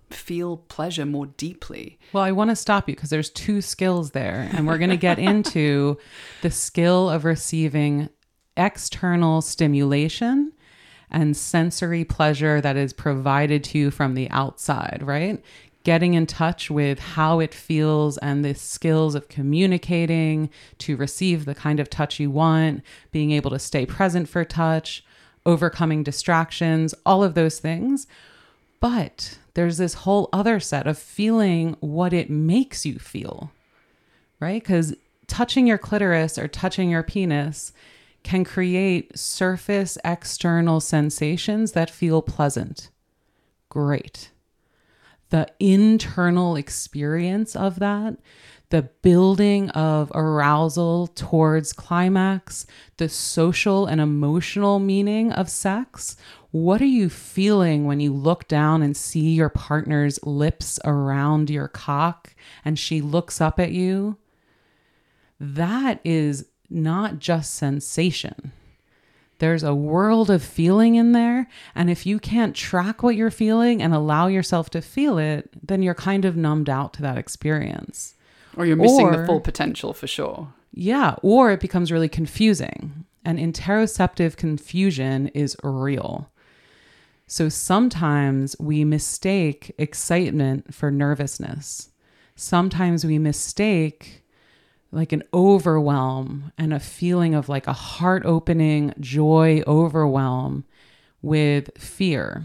feel 0.10 0.58
pleasure 0.58 1.06
more 1.06 1.26
deeply. 1.26 1.98
Well, 2.13 2.24
I 2.24 2.32
want 2.32 2.50
to 2.52 2.56
stop 2.56 2.88
you 2.88 2.96
because 2.96 3.10
there's 3.10 3.30
two 3.30 3.62
skills 3.62 4.12
there, 4.12 4.50
and 4.54 4.68
we're 4.68 4.78
going 4.78 4.89
to 4.89 4.98
get 4.98 5.20
into 5.32 5.98
the 6.41 6.52
skill 6.52 7.10
of 7.10 7.26
receiving 7.26 8.10
external 8.58 9.41
stimulation 9.41 10.52
and 11.10 11.36
sensory 11.36 12.04
pleasure 12.04 12.62
that 12.62 12.78
is 12.78 12.94
provided 12.94 13.63
to 13.63 13.78
you 13.78 13.91
from 13.91 14.15
the 14.15 14.30
outside, 14.32 15.00
right? 15.02 15.44
Getting 15.84 16.15
in 16.15 16.26
touch 16.26 16.72
with 16.72 17.00
how 17.00 17.39
it 17.39 17.54
feels 17.54 18.18
and 18.18 18.44
the 18.44 18.56
skills 18.56 19.13
of 19.13 19.30
communicating 19.30 20.50
to 20.80 20.98
receive 20.98 21.46
the 21.46 21.56
kind 21.56 21.80
of 21.80 21.89
touch 21.89 22.20
you 22.20 22.32
want, 22.32 22.82
being 23.12 23.32
able 23.32 23.52
to 23.52 23.60
stay 23.60 23.86
present 23.86 24.28
for 24.28 24.44
touch, 24.44 25.06
overcoming 25.46 26.02
distractions, 26.02 26.96
all 27.06 27.24
of 27.24 27.36
those 27.36 27.60
things. 27.60 28.08
But 28.80 29.40
there's 29.54 29.78
this 29.78 29.94
whole 29.96 30.30
other 30.32 30.60
set 30.60 30.86
of 30.88 30.98
feeling 30.98 31.76
what 31.80 32.14
it 32.14 32.30
makes 32.30 32.86
you 32.86 33.00
feel, 33.00 33.52
right? 34.40 34.62
Because 34.62 34.96
touching 35.28 35.66
your 35.66 35.78
clitoris 35.78 36.38
or 36.38 36.48
touching 36.48 36.90
your 36.90 37.04
penis 37.04 37.74
can 38.24 38.44
create 38.44 39.18
surface 39.18 39.98
external 40.04 40.80
sensations 40.80 41.72
that 41.74 41.90
feel 41.90 42.22
pleasant. 42.22 42.90
Great. 43.70 44.32
The 45.30 45.48
internal 45.60 46.56
experience 46.56 47.56
of 47.56 47.80
that, 47.80 48.18
the 48.70 48.84
building 49.02 49.70
of 49.72 50.12
arousal 50.16 51.08
towards 51.08 51.72
climax, 51.72 52.66
the 52.98 53.10
social 53.10 53.86
and 53.86 54.02
emotional 54.02 54.80
meaning 54.80 55.32
of 55.32 55.50
sex 55.50 56.18
what 56.56 56.82
are 56.82 56.86
you 56.86 57.10
feeling 57.10 57.84
when 57.84 58.00
you 58.00 58.13
look 58.13 58.48
down 58.48 58.82
and 58.82 58.96
see 58.96 59.34
your 59.34 59.50
partner's 59.50 60.24
lips 60.24 60.80
around 60.86 61.50
your 61.50 61.68
cock 61.68 62.34
and 62.63 62.80
she 62.80 63.02
looks 63.02 63.41
up 63.41 63.60
at 63.60 63.74
you? 63.74 64.15
That 65.38 66.00
is 66.06 66.46
not 66.70 67.20
just 67.20 67.56
sensation. 67.56 68.54
There's 69.39 69.63
a 69.63 69.76
world 69.76 70.30
of 70.30 70.41
feeling 70.41 70.96
in 70.96 71.12
there. 71.12 71.50
And 71.76 71.89
if 71.89 72.06
you 72.06 72.20
can't 72.20 72.56
track 72.56 73.04
what 73.04 73.18
you're 73.18 73.32
feeling 73.32 73.82
and 73.82 73.94
allow 73.94 74.28
yourself 74.28 74.70
to 74.70 74.82
feel 74.82 75.18
it, 75.18 75.50
then 75.62 75.82
you're 75.82 75.94
kind 75.94 76.24
of 76.24 76.38
numbed 76.38 76.70
out 76.70 76.94
to 76.94 77.02
that 77.02 77.18
experience. 77.18 78.15
Or 78.56 78.65
you're 78.65 78.78
missing 78.78 79.08
or, 79.08 79.18
the 79.18 79.26
full 79.26 79.41
potential 79.41 79.91
for 79.91 80.08
sure. 80.08 80.54
Yeah. 80.74 81.15
Or 81.22 81.52
it 81.52 81.60
becomes 81.60 81.91
really 81.91 82.08
confusing. 82.08 83.04
And 83.26 83.39
interoceptive 83.39 84.38
confusion 84.38 85.28
is 85.34 85.58
real. 85.62 86.30
So 87.28 87.50
sometimes 87.50 88.56
we 88.60 88.84
mistake 88.84 89.74
excitement 89.78 90.74
for 90.74 90.92
nervousness. 90.92 91.90
Sometimes 92.36 93.06
we 93.06 93.18
mistake 93.18 94.24
like 94.92 95.12
an 95.12 95.24
overwhelm 95.34 96.52
and 96.58 96.74
a 96.74 96.80
feeling 96.80 97.34
of 97.34 97.50
like 97.50 97.68
a 97.68 97.74
heart 97.74 98.24
opening 98.26 98.94
joy 99.00 99.64
overwhelm 99.66 100.66
with 101.22 101.76
fear. 101.78 102.44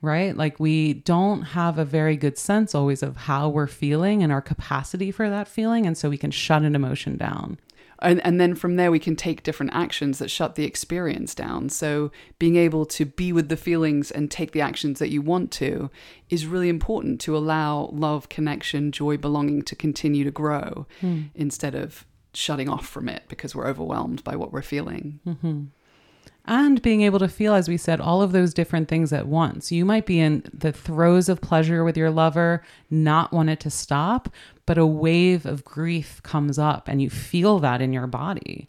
Right? 0.00 0.36
Like 0.36 0.60
we 0.60 0.92
don't 0.92 1.42
have 1.42 1.78
a 1.78 1.84
very 1.84 2.16
good 2.16 2.38
sense 2.38 2.74
always 2.74 3.02
of 3.02 3.16
how 3.16 3.48
we're 3.48 3.66
feeling 3.66 4.22
and 4.22 4.30
our 4.30 4.42
capacity 4.42 5.10
for 5.10 5.28
that 5.30 5.48
feeling. 5.48 5.86
And 5.86 5.96
so 5.96 6.10
we 6.10 6.18
can 6.18 6.30
shut 6.30 6.62
an 6.62 6.76
emotion 6.76 7.16
down 7.16 7.58
and, 8.00 8.24
and 8.24 8.40
then 8.40 8.54
from 8.54 8.76
there 8.76 8.90
we 8.90 8.98
can 8.98 9.16
take 9.16 9.42
different 9.42 9.74
actions 9.74 10.18
that 10.18 10.30
shut 10.30 10.54
the 10.54 10.64
experience 10.64 11.34
down. 11.34 11.68
So 11.68 12.10
being 12.38 12.56
able 12.56 12.86
to 12.86 13.04
be 13.04 13.32
with 13.32 13.48
the 13.48 13.56
feelings 13.56 14.10
and 14.10 14.30
take 14.30 14.52
the 14.52 14.60
actions 14.60 14.98
that 14.98 15.10
you 15.10 15.22
want 15.22 15.50
to 15.52 15.90
is 16.30 16.46
really 16.46 16.68
important 16.68 17.20
to 17.22 17.36
allow 17.36 17.90
love 17.92 18.28
connection 18.28 18.92
joy 18.92 19.16
belonging 19.16 19.62
to 19.62 19.76
continue 19.76 20.24
to 20.24 20.30
grow 20.30 20.86
hmm. 21.00 21.22
instead 21.34 21.74
of 21.74 22.04
shutting 22.32 22.68
off 22.68 22.86
from 22.86 23.08
it 23.08 23.22
because 23.28 23.54
we're 23.54 23.68
overwhelmed 23.68 24.24
by 24.24 24.36
what 24.36 24.52
we're 24.52 24.62
feeling. 24.62 25.20
Mm-hmm 25.26 25.64
and 26.46 26.82
being 26.82 27.00
able 27.02 27.18
to 27.18 27.28
feel, 27.28 27.54
as 27.54 27.68
we 27.68 27.76
said, 27.76 28.00
all 28.00 28.20
of 28.20 28.32
those 28.32 28.52
different 28.52 28.88
things 28.88 29.12
at 29.12 29.26
once. 29.26 29.72
You 29.72 29.84
might 29.84 30.04
be 30.04 30.20
in 30.20 30.44
the 30.52 30.72
throes 30.72 31.28
of 31.28 31.40
pleasure 31.40 31.84
with 31.84 31.96
your 31.96 32.10
lover, 32.10 32.62
not 32.90 33.32
want 33.32 33.48
it 33.48 33.60
to 33.60 33.70
stop, 33.70 34.28
but 34.66 34.76
a 34.76 34.86
wave 34.86 35.46
of 35.46 35.64
grief 35.64 36.22
comes 36.22 36.58
up 36.58 36.86
and 36.86 37.00
you 37.00 37.08
feel 37.08 37.58
that 37.60 37.80
in 37.80 37.92
your 37.92 38.06
body. 38.06 38.68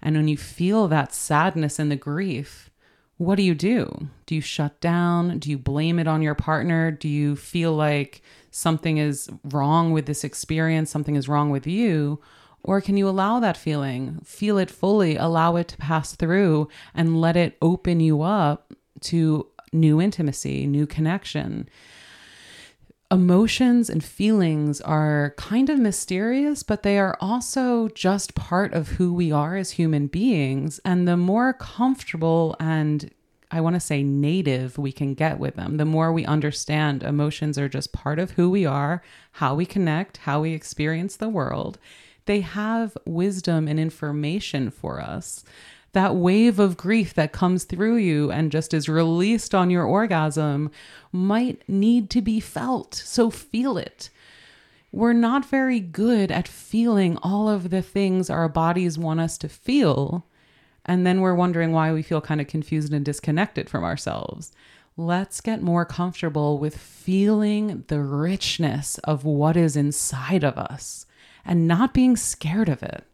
And 0.00 0.16
when 0.16 0.28
you 0.28 0.36
feel 0.36 0.88
that 0.88 1.14
sadness 1.14 1.78
and 1.78 1.90
the 1.90 1.96
grief, 1.96 2.70
what 3.18 3.36
do 3.36 3.42
you 3.42 3.54
do? 3.54 4.08
Do 4.26 4.34
you 4.34 4.40
shut 4.40 4.80
down? 4.80 5.38
Do 5.38 5.50
you 5.50 5.58
blame 5.58 5.98
it 5.98 6.08
on 6.08 6.22
your 6.22 6.34
partner? 6.34 6.90
Do 6.90 7.08
you 7.08 7.36
feel 7.36 7.72
like 7.74 8.22
something 8.50 8.96
is 8.96 9.28
wrong 9.44 9.92
with 9.92 10.06
this 10.06 10.24
experience, 10.24 10.90
something 10.90 11.14
is 11.14 11.28
wrong 11.28 11.50
with 11.50 11.66
you? 11.66 12.20
Or 12.64 12.80
can 12.80 12.96
you 12.96 13.08
allow 13.08 13.40
that 13.40 13.56
feeling, 13.56 14.20
feel 14.24 14.56
it 14.58 14.70
fully, 14.70 15.16
allow 15.16 15.56
it 15.56 15.68
to 15.68 15.76
pass 15.76 16.14
through, 16.14 16.68
and 16.94 17.20
let 17.20 17.36
it 17.36 17.58
open 17.60 18.00
you 18.00 18.22
up 18.22 18.72
to 19.00 19.48
new 19.72 20.00
intimacy, 20.00 20.66
new 20.66 20.86
connection? 20.86 21.68
Emotions 23.10 23.90
and 23.90 24.02
feelings 24.02 24.80
are 24.80 25.34
kind 25.36 25.68
of 25.68 25.78
mysterious, 25.78 26.62
but 26.62 26.82
they 26.82 26.98
are 26.98 27.18
also 27.20 27.88
just 27.88 28.34
part 28.34 28.72
of 28.72 28.88
who 28.88 29.12
we 29.12 29.30
are 29.30 29.56
as 29.56 29.72
human 29.72 30.06
beings. 30.06 30.80
And 30.84 31.06
the 31.06 31.16
more 31.16 31.52
comfortable 31.52 32.56
and 32.58 33.10
I 33.50 33.60
want 33.60 33.74
to 33.74 33.80
say 33.80 34.02
native 34.02 34.78
we 34.78 34.92
can 34.92 35.12
get 35.12 35.38
with 35.38 35.56
them, 35.56 35.76
the 35.76 35.84
more 35.84 36.10
we 36.10 36.24
understand 36.24 37.02
emotions 37.02 37.58
are 37.58 37.68
just 37.68 37.92
part 37.92 38.18
of 38.18 38.30
who 38.30 38.48
we 38.48 38.64
are, 38.64 39.02
how 39.32 39.54
we 39.54 39.66
connect, 39.66 40.16
how 40.16 40.40
we 40.40 40.54
experience 40.54 41.16
the 41.16 41.28
world. 41.28 41.78
They 42.26 42.40
have 42.40 42.96
wisdom 43.06 43.68
and 43.68 43.78
information 43.78 44.70
for 44.70 45.00
us. 45.00 45.44
That 45.92 46.16
wave 46.16 46.58
of 46.58 46.76
grief 46.76 47.12
that 47.14 47.32
comes 47.32 47.64
through 47.64 47.96
you 47.96 48.30
and 48.30 48.50
just 48.50 48.72
is 48.72 48.88
released 48.88 49.54
on 49.54 49.70
your 49.70 49.84
orgasm 49.84 50.70
might 51.10 51.68
need 51.68 52.08
to 52.10 52.22
be 52.22 52.40
felt. 52.40 52.94
So 52.94 53.28
feel 53.28 53.76
it. 53.76 54.08
We're 54.90 55.12
not 55.12 55.44
very 55.44 55.80
good 55.80 56.30
at 56.30 56.48
feeling 56.48 57.18
all 57.22 57.48
of 57.48 57.70
the 57.70 57.82
things 57.82 58.30
our 58.30 58.48
bodies 58.48 58.98
want 58.98 59.20
us 59.20 59.36
to 59.38 59.48
feel 59.48 60.26
and 60.84 61.06
then 61.06 61.20
we're 61.20 61.34
wondering 61.34 61.72
why 61.72 61.92
we 61.92 62.02
feel 62.02 62.20
kind 62.20 62.40
of 62.40 62.46
confused 62.46 62.92
and 62.92 63.04
disconnected 63.04 63.70
from 63.70 63.84
ourselves. 63.84 64.52
Let's 64.96 65.40
get 65.40 65.62
more 65.62 65.84
comfortable 65.84 66.58
with 66.58 66.76
feeling 66.76 67.84
the 67.88 68.00
richness 68.00 68.98
of 68.98 69.24
what 69.24 69.56
is 69.56 69.76
inside 69.76 70.44
of 70.44 70.58
us 70.58 71.06
and 71.44 71.66
not 71.68 71.94
being 71.94 72.16
scared 72.16 72.68
of 72.68 72.82
it. 72.82 73.04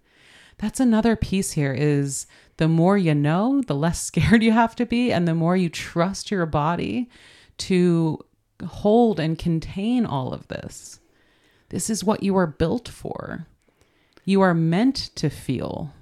That's 0.58 0.80
another 0.80 1.16
piece 1.16 1.52
here 1.52 1.72
is 1.72 2.26
the 2.56 2.68
more 2.68 2.98
you 2.98 3.14
know, 3.14 3.62
the 3.62 3.74
less 3.74 4.00
scared 4.06 4.42
you 4.42 4.52
have 4.52 4.74
to 4.76 4.86
be 4.86 5.12
and 5.12 5.26
the 5.26 5.34
more 5.34 5.56
you 5.56 5.68
trust 5.68 6.30
your 6.30 6.46
body 6.46 7.08
to 7.58 8.24
hold 8.66 9.20
and 9.20 9.38
contain 9.38 10.04
all 10.04 10.32
of 10.32 10.48
this. 10.48 11.00
This 11.70 11.90
is 11.90 12.04
what 12.04 12.22
you 12.22 12.36
are 12.36 12.46
built 12.46 12.88
for. 12.88 13.46
You 14.24 14.40
are 14.40 14.54
meant 14.54 14.96
to 15.16 15.28
feel 15.28 15.92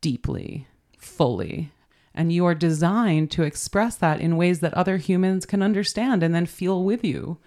deeply 0.00 0.66
fully. 0.98 1.70
And 2.14 2.32
you 2.32 2.46
are 2.46 2.54
designed 2.54 3.30
to 3.32 3.42
express 3.42 3.96
that 3.96 4.20
in 4.20 4.36
ways 4.36 4.60
that 4.60 4.74
other 4.74 4.98
humans 4.98 5.46
can 5.46 5.62
understand 5.62 6.22
and 6.22 6.34
then 6.34 6.46
feel 6.46 6.84
with 6.84 7.04
you. 7.04 7.38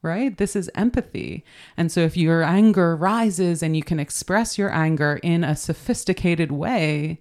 Right? 0.00 0.36
This 0.36 0.54
is 0.54 0.70
empathy. 0.76 1.44
And 1.76 1.90
so 1.90 2.00
if 2.00 2.16
your 2.16 2.44
anger 2.44 2.94
rises 2.94 3.62
and 3.62 3.76
you 3.76 3.82
can 3.82 3.98
express 3.98 4.56
your 4.56 4.72
anger 4.72 5.18
in 5.22 5.42
a 5.42 5.56
sophisticated 5.56 6.52
way, 6.52 7.20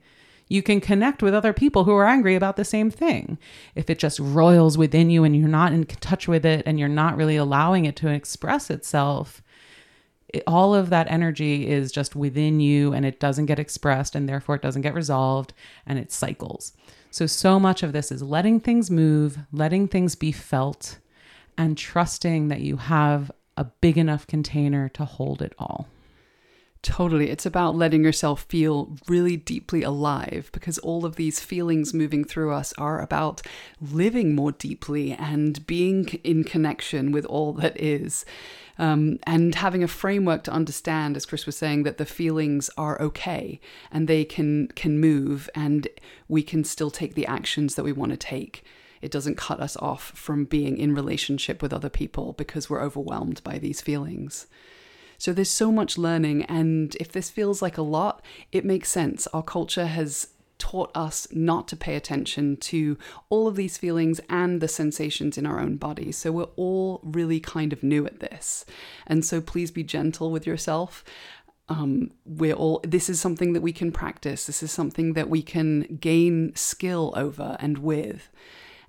you 0.50 0.64
can 0.64 0.80
connect 0.80 1.22
with 1.22 1.34
other 1.34 1.54
people 1.54 1.84
who 1.84 1.96
are 1.96 2.08
angry 2.08 2.36
about 2.36 2.56
the 2.56 2.64
same 2.64 2.90
thing. 2.90 3.38
If 3.76 3.90
it 3.90 4.00
just 4.00 4.20
roils 4.20 4.78
within 4.78 5.10
you 5.10 5.24
and 5.24 5.36
you're 5.36 5.48
not 5.48 5.74
in 5.74 5.86
touch 5.86 6.28
with 6.28 6.46
it 6.46 6.64
and 6.66 6.80
you're 6.80 6.88
not 6.88 7.18
really 7.18 7.36
allowing 7.36 7.86
it 7.86 7.96
to 7.98 8.08
express 8.08 8.70
itself, 8.70 9.42
it, 10.30 10.44
all 10.48 10.74
of 10.74 10.90
that 10.90 11.12
energy 11.12 11.68
is 11.68 11.92
just 11.92 12.16
within 12.16 12.60
you 12.60 12.94
and 12.94 13.06
it 13.06 13.20
doesn't 13.20 13.46
get 13.48 13.60
expressed 13.60 14.16
and 14.16 14.28
therefore 14.28 14.56
it 14.56 14.62
doesn't 14.62 14.82
get 14.82 14.94
resolved 14.94 15.54
and 15.86 16.00
it 16.00 16.12
cycles. 16.12 16.74
So, 17.12 17.26
so 17.26 17.60
much 17.60 17.84
of 17.84 17.94
this 17.94 18.12
is 18.12 18.22
letting 18.22 18.60
things 18.60 18.92
move, 18.92 19.40
letting 19.52 19.88
things 19.88 20.16
be 20.16 20.32
felt, 20.32 20.98
and 21.58 21.78
trusting 21.78 22.48
that 22.50 22.62
you 22.62 22.78
have 22.78 23.32
a 23.56 23.66
big 23.66 23.98
enough 23.98 24.28
container 24.28 24.90
to 24.90 25.06
hold 25.06 25.42
it 25.42 25.54
all. 25.58 25.88
Totally. 26.84 27.30
It's 27.30 27.46
about 27.46 27.76
letting 27.76 28.04
yourself 28.04 28.46
feel 28.48 28.96
really 29.08 29.36
deeply 29.36 29.84
alive 29.84 30.50
because 30.54 30.78
all 30.78 31.06
of 31.06 31.16
these 31.16 31.40
feelings 31.40 31.94
moving 31.94 32.24
through 32.24 32.54
us 32.54 32.72
are 32.78 33.02
about 33.02 33.42
living 33.82 34.36
more 34.36 34.52
deeply 34.52 35.12
and 35.12 35.66
being 35.66 36.08
in 36.24 36.44
connection 36.44 37.12
with 37.12 37.26
all 37.26 37.52
that 37.54 37.80
is. 37.82 38.26
Um, 38.78 39.20
and 39.24 39.56
having 39.56 39.84
a 39.84 39.88
framework 39.88 40.44
to 40.44 40.52
understand, 40.52 41.18
as 41.18 41.26
Chris 41.26 41.48
was 41.48 41.58
saying, 41.58 41.84
that 41.84 41.98
the 41.98 42.06
feelings 42.06 42.70
are 42.78 43.02
okay 43.02 43.60
and 43.92 44.08
they 44.08 44.24
can 44.24 44.68
can 44.70 45.00
move, 45.00 45.50
and 45.56 45.88
we 46.28 46.44
can 46.44 46.64
still 46.64 46.92
take 46.92 47.16
the 47.16 47.26
actions 47.26 47.74
that 47.74 47.84
we 47.84 47.92
want 47.92 48.12
to 48.12 48.18
take. 48.18 48.64
It 49.02 49.12
doesn't 49.12 49.38
cut 49.38 49.60
us 49.60 49.78
off 49.78 50.12
from 50.16 50.46
being 50.46 50.78
in 50.78 50.96
relationship 50.96 51.62
with 51.62 51.74
other 51.74 51.90
people 51.90 52.34
because 52.34 52.70
we're 52.70 52.82
overwhelmed 52.82 53.44
by 53.44 53.58
these 53.58 53.82
feelings. 53.82 54.48
So 55.18 55.34
there's 55.34 55.50
so 55.50 55.72
much 55.72 55.98
learning, 55.98 56.44
and 56.44 56.96
if 57.00 57.12
this 57.12 57.32
feels 57.32 57.62
like 57.62 57.78
a 57.78 57.82
lot, 57.82 58.24
it 58.52 58.64
makes 58.64 58.90
sense. 58.90 59.26
Our 59.28 59.42
culture 59.42 59.88
has 59.88 60.28
taught 60.60 60.92
us 60.96 61.28
not 61.32 61.68
to 61.68 61.76
pay 61.76 61.96
attention 61.96 62.58
to 62.58 62.98
all 63.30 63.48
of 63.48 63.56
these 63.56 63.78
feelings 63.78 64.20
and 64.30 64.62
the 64.62 64.68
sensations 64.68 65.38
in 65.38 65.46
our 65.46 65.60
own 65.60 65.78
bodies. 65.78 66.18
So 66.18 66.32
we're 66.32 66.44
all 66.56 67.00
really 67.04 67.40
kind 67.40 67.74
of 67.74 67.84
new 67.84 68.06
at 68.06 68.20
this. 68.20 68.66
And 69.06 69.24
so 69.24 69.40
please 69.42 69.72
be 69.72 69.84
gentle 69.84 70.32
with 70.32 70.48
yourself. 70.48 71.04
Um, 71.70 72.12
we're 72.26 72.54
all, 72.56 72.80
this 72.84 73.10
is 73.10 73.20
something 73.20 73.54
that 73.54 73.62
we 73.62 73.74
can 73.74 73.92
practice. 73.92 74.46
This 74.46 74.64
is 74.64 74.72
something 74.72 75.14
that 75.14 75.30
we 75.30 75.42
can 75.42 75.98
gain 76.00 76.56
skill 76.56 77.14
over 77.16 77.58
and 77.60 77.80
with. 77.80 78.30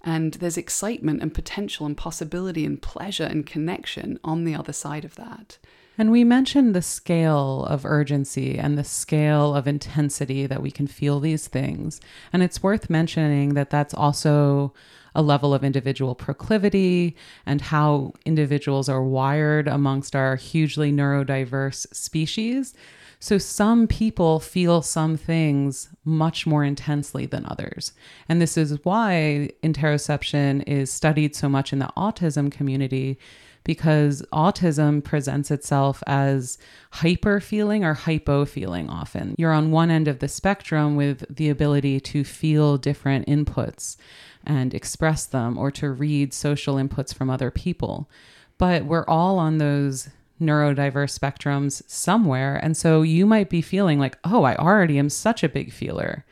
And 0.09 0.33
there's 0.33 0.57
excitement 0.57 1.21
and 1.21 1.35
potential 1.35 1.85
and 1.85 1.95
possibility 1.95 2.65
and 2.65 2.81
pleasure 2.81 3.25
and 3.25 3.45
connection 3.45 4.19
on 4.25 4.45
the 4.45 4.55
other 4.55 4.73
side 4.73 5.05
of 5.05 5.17
that. 5.17 5.59
And 5.99 6.11
we 6.11 6.25
mentioned 6.25 6.75
the 6.75 6.81
scale 6.81 7.67
of 7.67 7.85
urgency 7.85 8.59
and 8.59 8.79
the 8.79 8.85
scale 8.85 9.55
of 9.55 9.69
intensity 9.69 10.47
that 10.47 10.63
we 10.63 10.71
can 10.71 10.87
feel 10.87 11.21
these 11.21 11.47
things. 11.47 12.01
And 12.33 12.43
it's 12.43 12.63
worth 12.63 12.89
mentioning 12.89 13.53
that 13.53 13.69
that's 13.69 13.93
also 13.93 14.73
a 15.19 15.23
level 15.23 15.53
of 15.53 15.65
individual 15.65 16.15
proclivity 16.15 17.17
and 17.45 17.61
how 17.61 18.13
individuals 18.25 18.89
are 18.89 19.03
wired 19.03 19.67
amongst 19.67 20.15
our 20.15 20.37
hugely 20.37 20.93
neurodiverse 20.93 21.93
species. 21.93 22.73
So, 23.19 23.37
some 23.37 23.89
people 23.89 24.39
feel 24.39 24.81
some 24.81 25.17
things 25.17 25.89
much 26.05 26.47
more 26.47 26.63
intensely 26.63 27.27
than 27.27 27.47
others. 27.47 27.93
And 28.29 28.41
this 28.41 28.57
is 28.57 28.79
why 28.85 29.51
interoception 29.65 30.63
is 30.69 30.93
studied 30.93 31.35
so 31.35 31.49
much 31.49 31.73
in 31.73 31.81
the 31.81 31.91
autism 31.97 32.53
community 32.53 33.19
because 33.65 34.23
autism 34.33 35.03
presents 35.03 35.51
itself 35.51 36.03
as 36.07 36.59
hyper 36.93 37.41
feeling 37.41 37.85
or 37.85 37.95
hypo 37.95 38.45
feeling 38.45 38.89
often. 38.89 39.35
You're 39.39 39.53
on 39.53 39.71
one 39.71 39.91
end 39.91 40.09
of 40.09 40.21
the 40.21 40.29
spectrum 40.29 40.97
with 40.97 41.25
the 41.35 41.49
ability 41.49 42.01
to 42.01 42.25
feel 42.25 42.79
different 42.79 43.27
inputs 43.27 43.97
and 44.45 44.73
express 44.73 45.27
them 45.27 45.59
or 45.59 45.71
to 45.73 45.91
read 45.91 46.33
social 46.33 46.77
inputs 46.77 47.13
from 47.13 47.31
other 47.31 47.51
people. 47.51 48.09
But 48.57 48.85
we're 48.85 49.07
all 49.07 49.39
on 49.39 49.59
those 49.59 50.09
neurodiverse 50.41 51.19
spectrums 51.19 51.83
somewhere. 51.89 52.57
And 52.57 52.77
so 52.77 53.03
you 53.03 53.27
might 53.27 53.51
be 53.51 53.61
feeling 53.61 53.99
like, 53.99 54.19
oh, 54.25 54.45
I 54.45 54.57
already 54.57 54.99
am 54.99 55.11
such 55.11 55.43
a 55.43 55.49
big 55.49 55.73
feeler 55.73 56.25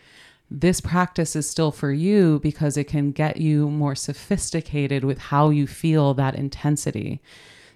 this 0.50 0.80
practice 0.80 1.34
is 1.34 1.48
still 1.48 1.72
for 1.72 1.92
you 1.92 2.38
because 2.40 2.76
it 2.76 2.84
can 2.84 3.10
get 3.10 3.38
you 3.38 3.68
more 3.68 3.94
sophisticated 3.94 5.04
with 5.04 5.18
how 5.18 5.50
you 5.50 5.66
feel 5.66 6.14
that 6.14 6.36
intensity. 6.36 7.20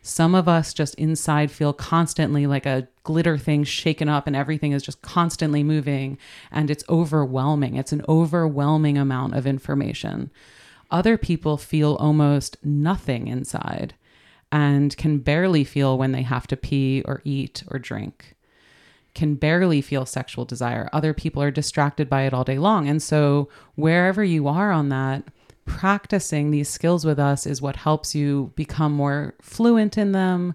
Some 0.02 0.34
of 0.34 0.48
us 0.48 0.72
just 0.72 0.94
inside 0.94 1.50
feel 1.50 1.72
constantly 1.72 2.46
like 2.46 2.66
a 2.66 2.88
glitter 3.02 3.36
thing 3.36 3.64
shaken 3.64 4.08
up 4.08 4.26
and 4.26 4.34
everything 4.34 4.72
is 4.72 4.82
just 4.82 5.02
constantly 5.02 5.62
moving 5.62 6.16
and 6.50 6.70
it's 6.70 6.84
overwhelming. 6.88 7.76
It's 7.76 7.92
an 7.92 8.04
overwhelming 8.08 8.96
amount 8.96 9.34
of 9.34 9.46
information. 9.46 10.30
Other 10.90 11.18
people 11.18 11.56
feel 11.56 11.96
almost 11.96 12.56
nothing 12.64 13.28
inside 13.28 13.94
and 14.50 14.96
can 14.96 15.18
barely 15.18 15.64
feel 15.64 15.98
when 15.98 16.12
they 16.12 16.22
have 16.22 16.46
to 16.48 16.56
pee 16.56 17.02
or 17.04 17.20
eat 17.24 17.62
or 17.68 17.78
drink 17.78 18.36
can 19.20 19.34
barely 19.34 19.82
feel 19.82 20.06
sexual 20.06 20.46
desire. 20.46 20.88
Other 20.94 21.12
people 21.12 21.42
are 21.42 21.50
distracted 21.50 22.08
by 22.08 22.22
it 22.22 22.32
all 22.32 22.42
day 22.42 22.58
long. 22.58 22.88
And 22.88 23.02
so, 23.02 23.50
wherever 23.74 24.24
you 24.24 24.48
are 24.48 24.72
on 24.72 24.88
that, 24.88 25.24
practicing 25.66 26.50
these 26.50 26.70
skills 26.70 27.04
with 27.04 27.18
us 27.18 27.44
is 27.44 27.60
what 27.60 27.76
helps 27.76 28.14
you 28.14 28.50
become 28.56 28.92
more 28.92 29.34
fluent 29.42 29.98
in 29.98 30.12
them, 30.12 30.54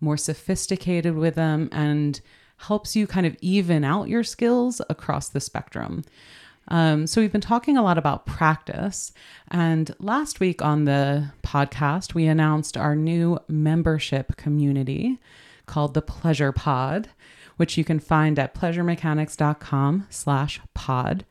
more 0.00 0.16
sophisticated 0.16 1.16
with 1.16 1.34
them, 1.34 1.68
and 1.72 2.20
helps 2.58 2.94
you 2.94 3.08
kind 3.08 3.26
of 3.26 3.36
even 3.40 3.82
out 3.82 4.08
your 4.08 4.22
skills 4.22 4.80
across 4.88 5.28
the 5.28 5.40
spectrum. 5.40 6.04
Um, 6.68 7.08
so, 7.08 7.20
we've 7.20 7.32
been 7.32 7.40
talking 7.40 7.76
a 7.76 7.82
lot 7.82 7.98
about 7.98 8.26
practice. 8.26 9.10
And 9.50 9.92
last 9.98 10.38
week 10.38 10.62
on 10.62 10.84
the 10.84 11.32
podcast, 11.42 12.14
we 12.14 12.28
announced 12.28 12.76
our 12.76 12.94
new 12.94 13.40
membership 13.48 14.36
community 14.36 15.18
called 15.66 15.94
the 15.94 16.02
Pleasure 16.02 16.52
Pod 16.52 17.08
which 17.58 17.76
you 17.76 17.84
can 17.84 18.00
find 18.00 18.38
at 18.38 18.54
pleasuremechanics.com 18.54 20.06
slash 20.08 20.60
pod. 20.72 21.26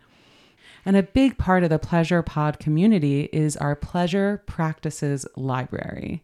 And 0.85 0.95
a 0.95 1.03
big 1.03 1.37
part 1.37 1.63
of 1.63 1.69
the 1.69 1.79
Pleasure 1.79 2.21
Pod 2.21 2.59
community 2.59 3.23
is 3.33 3.57
our 3.57 3.75
Pleasure 3.75 4.43
Practices 4.45 5.25
Library. 5.35 6.23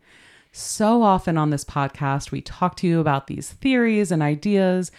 So 0.52 1.02
often 1.02 1.38
on 1.38 1.50
this 1.50 1.66
podcast, 1.66 2.32
we 2.32 2.42
talk 2.42 2.78
to 2.78 2.88
you 2.88 3.00
about 3.00 3.28
these 3.28 3.50
theories 3.50 4.12
and 4.12 4.22
ideas, 4.22 4.92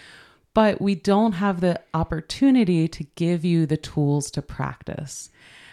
but 0.52 0.80
we 0.80 0.94
don't 0.94 1.32
have 1.32 1.60
the 1.60 1.80
opportunity 1.94 2.88
to 2.88 3.04
give 3.14 3.44
you 3.44 3.64
the 3.64 3.76
tools 3.76 4.30
to 4.32 4.42
practice. 4.42 5.30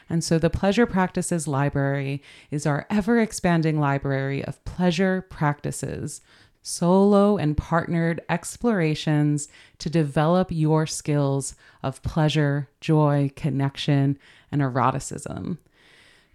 And 0.10 0.24
so 0.24 0.38
the 0.38 0.50
Pleasure 0.50 0.86
Practices 0.86 1.48
Library 1.48 2.22
is 2.50 2.66
our 2.66 2.86
ever 2.90 3.20
expanding 3.20 3.80
library 3.80 4.44
of 4.44 4.64
pleasure 4.66 5.26
practices, 5.30 6.22
solo 6.62 7.38
and 7.38 7.58
partnered 7.58 8.22
explorations 8.30 9.48
to 9.80 9.90
develop 9.90 10.50
your 10.52 10.86
skills 10.86 11.56
of 11.84 12.02
pleasure, 12.04 12.70
joy, 12.80 13.32
connection, 13.36 14.18
and 14.52 14.62
eroticism. 14.62 15.58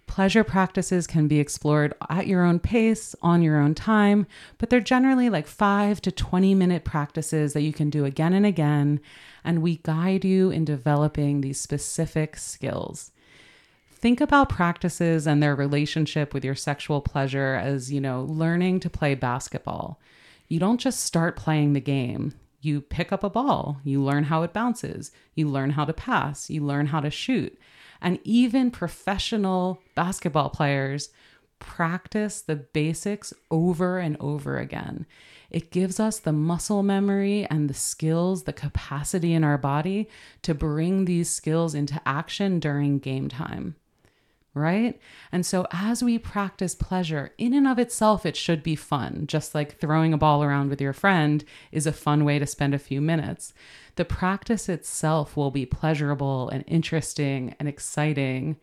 Pleasure 0.06 0.44
practices 0.44 1.06
can 1.06 1.26
be 1.26 1.40
explored 1.40 1.92
at 2.08 2.26
your 2.26 2.44
own 2.44 2.60
pace, 2.60 3.14
on 3.22 3.42
your 3.42 3.58
own 3.58 3.74
time, 3.74 4.26
but 4.56 4.70
they're 4.70 4.80
generally 4.80 5.28
like 5.28 5.48
5 5.48 6.00
to 6.02 6.12
20 6.12 6.54
minute 6.54 6.84
practices 6.84 7.52
that 7.52 7.62
you 7.62 7.72
can 7.72 7.90
do 7.90 8.04
again 8.04 8.32
and 8.32 8.46
again, 8.46 9.00
and 9.44 9.62
we 9.62 9.78
guide 9.78 10.24
you 10.24 10.50
in 10.50 10.64
developing 10.64 11.40
these 11.40 11.60
specific 11.60 12.36
skills. 12.36 13.10
Think 14.06 14.20
about 14.20 14.48
practices 14.48 15.26
and 15.26 15.42
their 15.42 15.56
relationship 15.56 16.32
with 16.32 16.44
your 16.44 16.54
sexual 16.54 17.00
pleasure 17.00 17.60
as, 17.60 17.90
you 17.90 18.00
know, 18.00 18.22
learning 18.22 18.78
to 18.80 18.88
play 18.88 19.16
basketball. 19.16 19.98
You 20.46 20.60
don't 20.60 20.78
just 20.78 21.00
start 21.00 21.34
playing 21.34 21.72
the 21.72 21.80
game. 21.80 22.32
You 22.60 22.82
pick 22.82 23.10
up 23.10 23.24
a 23.24 23.28
ball, 23.28 23.80
you 23.82 24.00
learn 24.00 24.22
how 24.22 24.44
it 24.44 24.52
bounces, 24.52 25.10
you 25.34 25.48
learn 25.48 25.70
how 25.70 25.84
to 25.84 25.92
pass, 25.92 26.48
you 26.48 26.64
learn 26.64 26.86
how 26.86 27.00
to 27.00 27.10
shoot 27.10 27.58
and 28.00 28.20
even 28.22 28.70
professional 28.70 29.82
basketball 29.96 30.50
players 30.50 31.10
practice 31.58 32.40
the 32.42 32.54
basics 32.54 33.34
over 33.50 33.98
and 33.98 34.16
over 34.20 34.58
again. 34.58 35.04
It 35.50 35.72
gives 35.72 35.98
us 35.98 36.20
the 36.20 36.32
muscle 36.32 36.84
memory 36.84 37.44
and 37.50 37.68
the 37.68 37.74
skills, 37.74 38.44
the 38.44 38.52
capacity 38.52 39.34
in 39.34 39.42
our 39.42 39.58
body 39.58 40.08
to 40.42 40.54
bring 40.54 41.06
these 41.06 41.28
skills 41.28 41.74
into 41.74 42.00
action 42.06 42.60
during 42.60 43.00
game 43.00 43.28
time. 43.28 43.74
Right? 44.56 44.98
And 45.30 45.44
so, 45.44 45.66
as 45.70 46.02
we 46.02 46.18
practice 46.18 46.74
pleasure, 46.74 47.32
in 47.36 47.52
and 47.52 47.68
of 47.68 47.78
itself, 47.78 48.24
it 48.24 48.36
should 48.36 48.62
be 48.62 48.74
fun. 48.74 49.26
Just 49.26 49.54
like 49.54 49.78
throwing 49.78 50.14
a 50.14 50.18
ball 50.18 50.42
around 50.42 50.70
with 50.70 50.80
your 50.80 50.94
friend 50.94 51.44
is 51.72 51.86
a 51.86 51.92
fun 51.92 52.24
way 52.24 52.38
to 52.38 52.46
spend 52.46 52.72
a 52.72 52.78
few 52.78 53.02
minutes 53.02 53.52
the 53.96 54.04
practice 54.04 54.68
itself 54.68 55.36
will 55.36 55.50
be 55.50 55.66
pleasurable 55.66 56.48
and 56.50 56.64
interesting 56.66 57.54
and 57.58 57.66
exciting. 57.66 58.56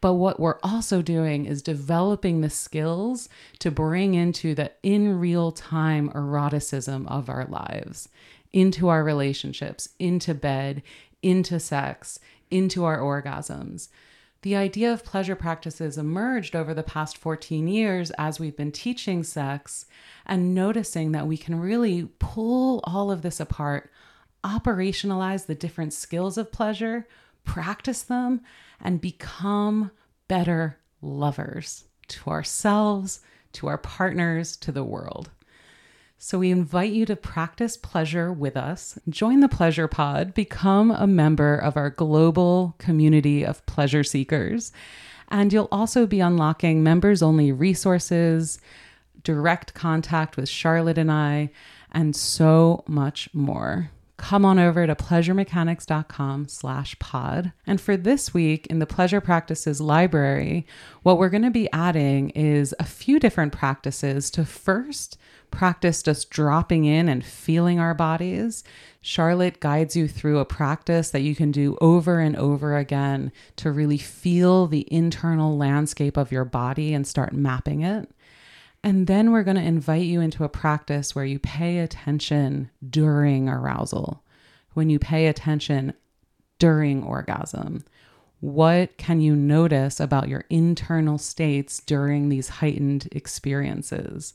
But 0.00 0.14
what 0.14 0.40
we're 0.40 0.58
also 0.62 1.00
doing 1.00 1.44
is 1.44 1.62
developing 1.62 2.40
the 2.40 2.50
skills 2.50 3.28
to 3.60 3.70
bring 3.70 4.14
into 4.14 4.54
the 4.54 4.72
in 4.82 5.20
real 5.20 5.52
time 5.52 6.10
eroticism 6.14 7.06
of 7.06 7.28
our 7.28 7.44
lives, 7.44 8.08
into 8.52 8.88
our 8.88 9.04
relationships, 9.04 9.90
into 9.98 10.34
bed, 10.34 10.82
into 11.22 11.60
sex, 11.60 12.18
into 12.50 12.84
our 12.84 12.98
orgasms. 12.98 13.88
The 14.42 14.56
idea 14.56 14.92
of 14.92 15.04
pleasure 15.04 15.36
practices 15.36 15.96
emerged 15.96 16.56
over 16.56 16.74
the 16.74 16.82
past 16.82 17.16
14 17.16 17.68
years 17.68 18.10
as 18.18 18.40
we've 18.40 18.56
been 18.56 18.72
teaching 18.72 19.22
sex 19.22 19.86
and 20.26 20.54
noticing 20.54 21.12
that 21.12 21.28
we 21.28 21.36
can 21.36 21.60
really 21.60 22.08
pull 22.18 22.80
all 22.84 23.10
of 23.10 23.22
this 23.22 23.38
apart 23.38 23.90
operationalize 24.44 25.46
the 25.46 25.54
different 25.54 25.92
skills 25.92 26.36
of 26.36 26.52
pleasure, 26.52 27.06
practice 27.44 28.02
them, 28.02 28.40
and 28.80 29.00
become 29.00 29.90
better 30.28 30.78
lovers 31.00 31.84
to 32.08 32.30
ourselves, 32.30 33.20
to 33.52 33.68
our 33.68 33.78
partners, 33.78 34.56
to 34.56 34.72
the 34.72 34.84
world. 34.84 35.30
So, 36.24 36.38
we 36.38 36.52
invite 36.52 36.92
you 36.92 37.04
to 37.06 37.16
practice 37.16 37.76
pleasure 37.76 38.32
with 38.32 38.56
us. 38.56 38.96
Join 39.08 39.40
the 39.40 39.48
Pleasure 39.48 39.88
Pod, 39.88 40.34
become 40.34 40.92
a 40.92 41.04
member 41.04 41.56
of 41.56 41.76
our 41.76 41.90
global 41.90 42.76
community 42.78 43.44
of 43.44 43.66
pleasure 43.66 44.04
seekers. 44.04 44.70
And 45.30 45.52
you'll 45.52 45.66
also 45.72 46.06
be 46.06 46.20
unlocking 46.20 46.84
members 46.84 47.24
only 47.24 47.50
resources, 47.50 48.60
direct 49.24 49.74
contact 49.74 50.36
with 50.36 50.48
Charlotte 50.48 50.96
and 50.96 51.10
I, 51.10 51.50
and 51.90 52.14
so 52.14 52.84
much 52.86 53.28
more 53.34 53.90
come 54.22 54.44
on 54.44 54.56
over 54.56 54.86
to 54.86 54.94
pleasuremechanics.com 54.94 56.46
slash 56.46 56.96
pod. 57.00 57.52
And 57.66 57.80
for 57.80 57.96
this 57.96 58.32
week 58.32 58.68
in 58.68 58.78
the 58.78 58.86
Pleasure 58.86 59.20
Practices 59.20 59.80
Library, 59.80 60.64
what 61.02 61.18
we're 61.18 61.28
going 61.28 61.42
to 61.42 61.50
be 61.50 61.68
adding 61.72 62.30
is 62.30 62.72
a 62.78 62.84
few 62.84 63.18
different 63.18 63.52
practices 63.52 64.30
to 64.30 64.44
first 64.44 65.18
practice 65.52 66.02
just 66.02 66.30
dropping 66.30 66.84
in 66.84 67.08
and 67.08 67.24
feeling 67.24 67.78
our 67.78 67.94
bodies. 67.94 68.64
Charlotte 69.00 69.60
guides 69.60 69.94
you 69.94 70.08
through 70.08 70.38
a 70.38 70.44
practice 70.44 71.10
that 71.10 71.22
you 71.22 71.34
can 71.34 71.52
do 71.52 71.76
over 71.80 72.18
and 72.18 72.34
over 72.36 72.76
again 72.76 73.30
to 73.56 73.70
really 73.70 73.98
feel 73.98 74.66
the 74.66 74.92
internal 74.92 75.56
landscape 75.56 76.16
of 76.16 76.32
your 76.32 76.44
body 76.44 76.94
and 76.94 77.06
start 77.06 77.32
mapping 77.32 77.82
it. 77.82 78.10
And 78.84 79.06
then 79.06 79.30
we're 79.30 79.44
going 79.44 79.56
to 79.56 79.62
invite 79.62 80.06
you 80.06 80.20
into 80.20 80.42
a 80.42 80.48
practice 80.48 81.14
where 81.14 81.24
you 81.24 81.38
pay 81.38 81.78
attention 81.78 82.70
during 82.88 83.48
arousal, 83.48 84.24
when 84.72 84.90
you 84.90 84.98
pay 84.98 85.28
attention 85.28 85.94
during 86.58 87.04
orgasm. 87.04 87.84
What 88.40 88.96
can 88.96 89.20
you 89.20 89.36
notice 89.36 90.00
about 90.00 90.28
your 90.28 90.44
internal 90.50 91.16
states 91.16 91.78
during 91.78 92.28
these 92.28 92.48
heightened 92.48 93.08
experiences? 93.12 94.34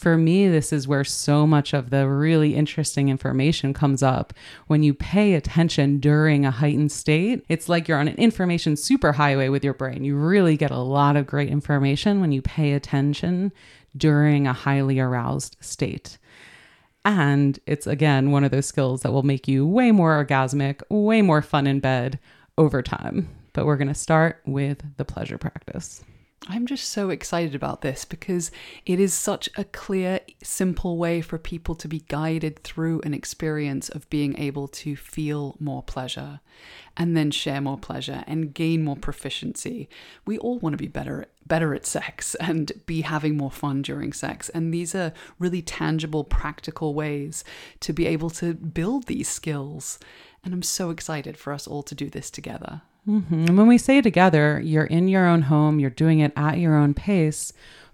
For 0.00 0.16
me, 0.16 0.48
this 0.48 0.72
is 0.72 0.88
where 0.88 1.04
so 1.04 1.46
much 1.46 1.74
of 1.74 1.90
the 1.90 2.08
really 2.08 2.54
interesting 2.54 3.10
information 3.10 3.74
comes 3.74 4.02
up. 4.02 4.32
When 4.66 4.82
you 4.82 4.94
pay 4.94 5.34
attention 5.34 5.98
during 5.98 6.46
a 6.46 6.50
heightened 6.50 6.90
state, 6.90 7.44
it's 7.50 7.68
like 7.68 7.86
you're 7.86 7.98
on 7.98 8.08
an 8.08 8.16
information 8.16 8.76
superhighway 8.76 9.50
with 9.50 9.62
your 9.62 9.74
brain. 9.74 10.02
You 10.02 10.16
really 10.16 10.56
get 10.56 10.70
a 10.70 10.78
lot 10.78 11.16
of 11.16 11.26
great 11.26 11.50
information 11.50 12.22
when 12.22 12.32
you 12.32 12.40
pay 12.40 12.72
attention 12.72 13.52
during 13.94 14.46
a 14.46 14.54
highly 14.54 14.98
aroused 14.98 15.58
state. 15.60 16.16
And 17.04 17.60
it's 17.66 17.86
again 17.86 18.30
one 18.30 18.42
of 18.42 18.52
those 18.52 18.64
skills 18.64 19.02
that 19.02 19.12
will 19.12 19.22
make 19.22 19.46
you 19.46 19.66
way 19.66 19.92
more 19.92 20.24
orgasmic, 20.24 20.80
way 20.88 21.20
more 21.20 21.42
fun 21.42 21.66
in 21.66 21.78
bed 21.78 22.18
over 22.56 22.80
time. 22.80 23.28
But 23.52 23.66
we're 23.66 23.76
going 23.76 23.88
to 23.88 23.94
start 23.94 24.40
with 24.46 24.82
the 24.96 25.04
pleasure 25.04 25.36
practice. 25.36 26.02
I'm 26.48 26.66
just 26.66 26.88
so 26.88 27.10
excited 27.10 27.54
about 27.54 27.82
this 27.82 28.06
because 28.06 28.50
it 28.86 28.98
is 28.98 29.12
such 29.12 29.50
a 29.58 29.64
clear, 29.64 30.20
simple 30.42 30.96
way 30.96 31.20
for 31.20 31.36
people 31.36 31.74
to 31.74 31.86
be 31.86 32.00
guided 32.08 32.64
through 32.64 33.02
an 33.02 33.12
experience 33.12 33.90
of 33.90 34.08
being 34.08 34.38
able 34.38 34.66
to 34.68 34.96
feel 34.96 35.56
more 35.60 35.82
pleasure 35.82 36.40
and 36.96 37.14
then 37.14 37.30
share 37.30 37.60
more 37.60 37.76
pleasure 37.76 38.24
and 38.26 38.54
gain 38.54 38.82
more 38.82 38.96
proficiency. 38.96 39.88
We 40.24 40.38
all 40.38 40.58
want 40.58 40.72
to 40.72 40.78
be 40.78 40.88
better 40.88 41.26
better 41.46 41.74
at 41.74 41.84
sex 41.84 42.34
and 42.40 42.72
be 42.86 43.02
having 43.02 43.36
more 43.36 43.50
fun 43.50 43.82
during 43.82 44.14
sex. 44.14 44.48
And 44.48 44.72
these 44.72 44.94
are 44.94 45.12
really 45.38 45.60
tangible, 45.60 46.24
practical 46.24 46.94
ways 46.94 47.44
to 47.80 47.92
be 47.92 48.06
able 48.06 48.30
to 48.30 48.54
build 48.54 49.06
these 49.06 49.28
skills. 49.28 49.98
And 50.42 50.54
I'm 50.54 50.62
so 50.62 50.88
excited 50.88 51.36
for 51.36 51.52
us 51.52 51.66
all 51.66 51.82
to 51.82 51.94
do 51.94 52.08
this 52.08 52.30
together. 52.30 52.80
Mm-hmm. 53.08 53.46
And 53.46 53.58
when 53.58 53.66
we 53.66 53.78
say 53.78 54.00
together, 54.00 54.60
you're 54.62 54.84
in 54.84 55.08
your 55.08 55.26
own 55.26 55.42
home, 55.42 55.80
you're 55.80 55.90
doing 55.90 56.20
it 56.20 56.32
at 56.36 56.58
your 56.58 56.76
own 56.76 56.94
pace, 56.94 57.52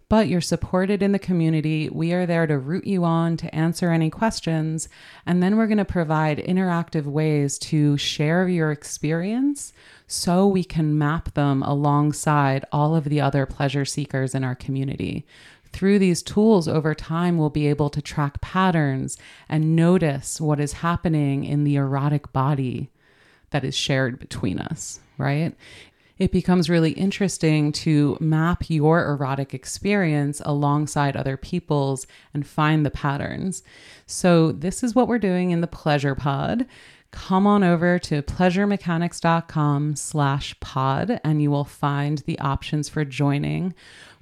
but 0.08 0.28
you're 0.28 0.40
supported 0.40 1.02
in 1.02 1.12
the 1.12 1.18
community. 1.18 1.88
We 1.88 2.12
are 2.12 2.26
there 2.26 2.46
to 2.46 2.58
root 2.58 2.86
you 2.86 3.04
on, 3.04 3.36
to 3.38 3.54
answer 3.54 3.90
any 3.90 4.10
questions. 4.10 4.88
And 5.24 5.42
then 5.42 5.56
we're 5.56 5.66
going 5.66 5.78
to 5.78 5.84
provide 5.84 6.38
interactive 6.38 7.04
ways 7.04 7.58
to 7.60 7.96
share 7.96 8.48
your 8.48 8.70
experience 8.70 9.72
so 10.06 10.46
we 10.46 10.62
can 10.62 10.96
map 10.96 11.34
them 11.34 11.62
alongside 11.62 12.64
all 12.70 12.94
of 12.94 13.04
the 13.04 13.20
other 13.20 13.46
pleasure 13.46 13.84
seekers 13.84 14.34
in 14.34 14.44
our 14.44 14.54
community. 14.54 15.26
Through 15.72 15.98
these 15.98 16.22
tools 16.22 16.68
over 16.68 16.94
time, 16.94 17.36
we'll 17.36 17.50
be 17.50 17.66
able 17.66 17.90
to 17.90 18.00
track 18.00 18.40
patterns 18.40 19.18
and 19.48 19.74
notice 19.74 20.40
what 20.40 20.60
is 20.60 20.74
happening 20.74 21.44
in 21.44 21.64
the 21.64 21.76
erotic 21.76 22.32
body 22.32 22.90
that 23.56 23.64
is 23.64 23.74
shared 23.74 24.18
between 24.18 24.58
us, 24.58 25.00
right? 25.16 25.54
It 26.18 26.30
becomes 26.30 26.68
really 26.68 26.90
interesting 26.90 27.72
to 27.72 28.18
map 28.20 28.68
your 28.68 29.06
erotic 29.06 29.54
experience 29.54 30.42
alongside 30.44 31.16
other 31.16 31.38
people's 31.38 32.06
and 32.34 32.46
find 32.46 32.84
the 32.84 32.90
patterns. 32.90 33.62
So, 34.04 34.52
this 34.52 34.82
is 34.82 34.94
what 34.94 35.08
we're 35.08 35.18
doing 35.18 35.52
in 35.52 35.62
the 35.62 35.66
Pleasure 35.66 36.14
Pod 36.14 36.66
come 37.12 37.46
on 37.46 37.64
over 37.64 37.98
to 37.98 38.20
pleasuremechanics.com 38.20 39.96
slash 39.96 40.58
pod 40.60 41.18
and 41.24 41.40
you 41.40 41.50
will 41.50 41.64
find 41.64 42.18
the 42.26 42.38
options 42.40 42.90
for 42.90 43.06
joining 43.06 43.72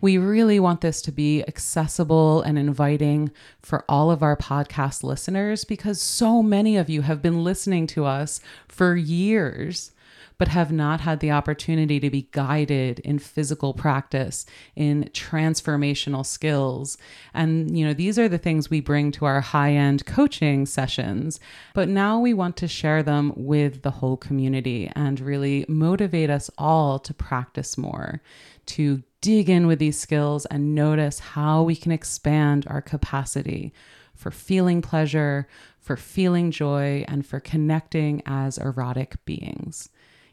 we 0.04 0.18
really 0.18 0.60
want 0.60 0.82
this 0.82 1.00
to 1.00 1.10
be 1.10 1.42
accessible 1.48 2.42
and 2.42 2.58
inviting 2.58 3.32
for 3.62 3.86
all 3.88 4.10
of 4.10 4.22
our 4.22 4.36
podcast 4.36 5.02
listeners 5.02 5.64
because 5.64 5.98
so 5.98 6.42
many 6.42 6.76
of 6.76 6.90
you 6.90 7.00
have 7.00 7.22
been 7.22 7.42
listening 7.42 7.86
to 7.86 8.04
us 8.04 8.38
for 8.68 8.94
years 8.96 9.92
but 10.36 10.48
have 10.48 10.70
not 10.70 11.00
had 11.00 11.20
the 11.20 11.30
opportunity 11.30 11.98
to 12.00 12.10
be 12.10 12.28
guided 12.32 12.98
in 12.98 13.18
physical 13.18 13.72
practice, 13.72 14.44
in 14.76 15.04
transformational 15.14 16.26
skills. 16.26 16.98
And, 17.32 17.78
you 17.78 17.86
know, 17.86 17.94
these 17.94 18.18
are 18.18 18.28
the 18.28 18.36
things 18.36 18.68
we 18.68 18.80
bring 18.80 19.12
to 19.12 19.24
our 19.24 19.40
high 19.40 19.72
end 19.72 20.04
coaching 20.04 20.66
sessions. 20.66 21.38
But 21.72 21.88
now 21.88 22.18
we 22.18 22.34
want 22.34 22.56
to 22.56 22.68
share 22.68 23.02
them 23.02 23.32
with 23.36 23.82
the 23.82 23.92
whole 23.92 24.16
community 24.16 24.90
and 24.94 25.20
really 25.20 25.64
motivate 25.68 26.30
us 26.30 26.50
all 26.58 26.98
to 26.98 27.14
practice 27.14 27.78
more, 27.78 28.20
to 28.66 29.04
dig 29.24 29.48
in 29.48 29.66
with 29.66 29.78
these 29.78 29.98
skills 29.98 30.44
and 30.46 30.74
notice 30.74 31.18
how 31.18 31.62
we 31.62 31.74
can 31.74 31.90
expand 31.90 32.66
our 32.66 32.82
capacity 32.82 33.72
for 34.14 34.30
feeling 34.30 34.82
pleasure, 34.82 35.48
for 35.80 35.96
feeling 35.96 36.50
joy, 36.50 37.06
and 37.08 37.24
for 37.24 37.40
connecting 37.40 38.20
as 38.26 38.58
erotic 38.58 39.16
beings. 39.24 39.88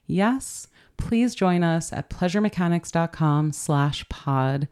Yes, 0.07 0.67
please 0.97 1.33
join 1.33 1.63
us 1.63 1.93
at 1.93 2.09
pleasuremechanics.com 2.09 3.53
slash 3.53 4.09
pod. 4.09 4.67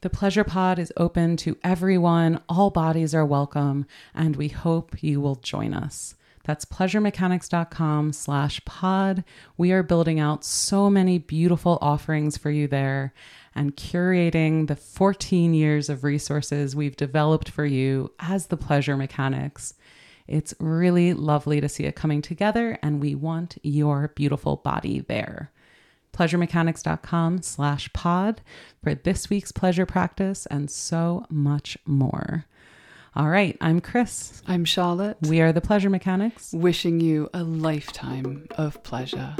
The 0.00 0.08
Pleasure 0.08 0.44
Pod 0.44 0.78
is 0.78 0.90
open 0.96 1.36
to 1.36 1.58
everyone. 1.62 2.40
All 2.48 2.70
bodies 2.70 3.14
are 3.14 3.26
welcome, 3.26 3.84
and 4.14 4.34
we 4.34 4.48
hope 4.48 5.02
you 5.02 5.20
will 5.20 5.36
join 5.36 5.74
us. 5.74 6.14
That's 6.44 6.64
pleasuremechanics.com 6.64 8.14
slash 8.14 8.64
pod. 8.64 9.24
We 9.56 9.72
are 9.72 9.82
building 9.82 10.18
out 10.18 10.42
so 10.42 10.90
many 10.90 11.18
beautiful 11.18 11.78
offerings 11.80 12.36
for 12.36 12.50
you 12.50 12.66
there 12.66 13.12
and 13.54 13.76
curating 13.76 14.66
the 14.66 14.76
14 14.76 15.54
years 15.54 15.88
of 15.88 16.04
resources 16.04 16.76
we've 16.76 16.96
developed 16.96 17.48
for 17.48 17.64
you 17.64 18.12
as 18.18 18.46
the 18.46 18.56
Pleasure 18.56 18.96
Mechanics. 18.96 19.74
It's 20.26 20.54
really 20.58 21.12
lovely 21.14 21.60
to 21.60 21.68
see 21.68 21.84
it 21.84 21.96
coming 21.96 22.22
together, 22.22 22.78
and 22.82 23.00
we 23.00 23.14
want 23.14 23.58
your 23.62 24.12
beautiful 24.14 24.56
body 24.56 25.00
there. 25.00 25.50
PleasureMechanics.com 26.12 27.42
slash 27.42 27.92
pod 27.92 28.42
for 28.82 28.94
this 28.94 29.30
week's 29.30 29.52
pleasure 29.52 29.86
practice 29.86 30.46
and 30.46 30.70
so 30.70 31.24
much 31.30 31.78
more. 31.86 32.46
All 33.14 33.28
right, 33.28 33.56
I'm 33.60 33.80
Chris. 33.80 34.42
I'm 34.46 34.64
Charlotte. 34.64 35.18
We 35.22 35.40
are 35.40 35.52
the 35.52 35.60
Pleasure 35.60 35.90
Mechanics. 35.90 36.52
Wishing 36.52 37.00
you 37.00 37.28
a 37.34 37.42
lifetime 37.44 38.46
of 38.56 38.82
pleasure. 38.82 39.36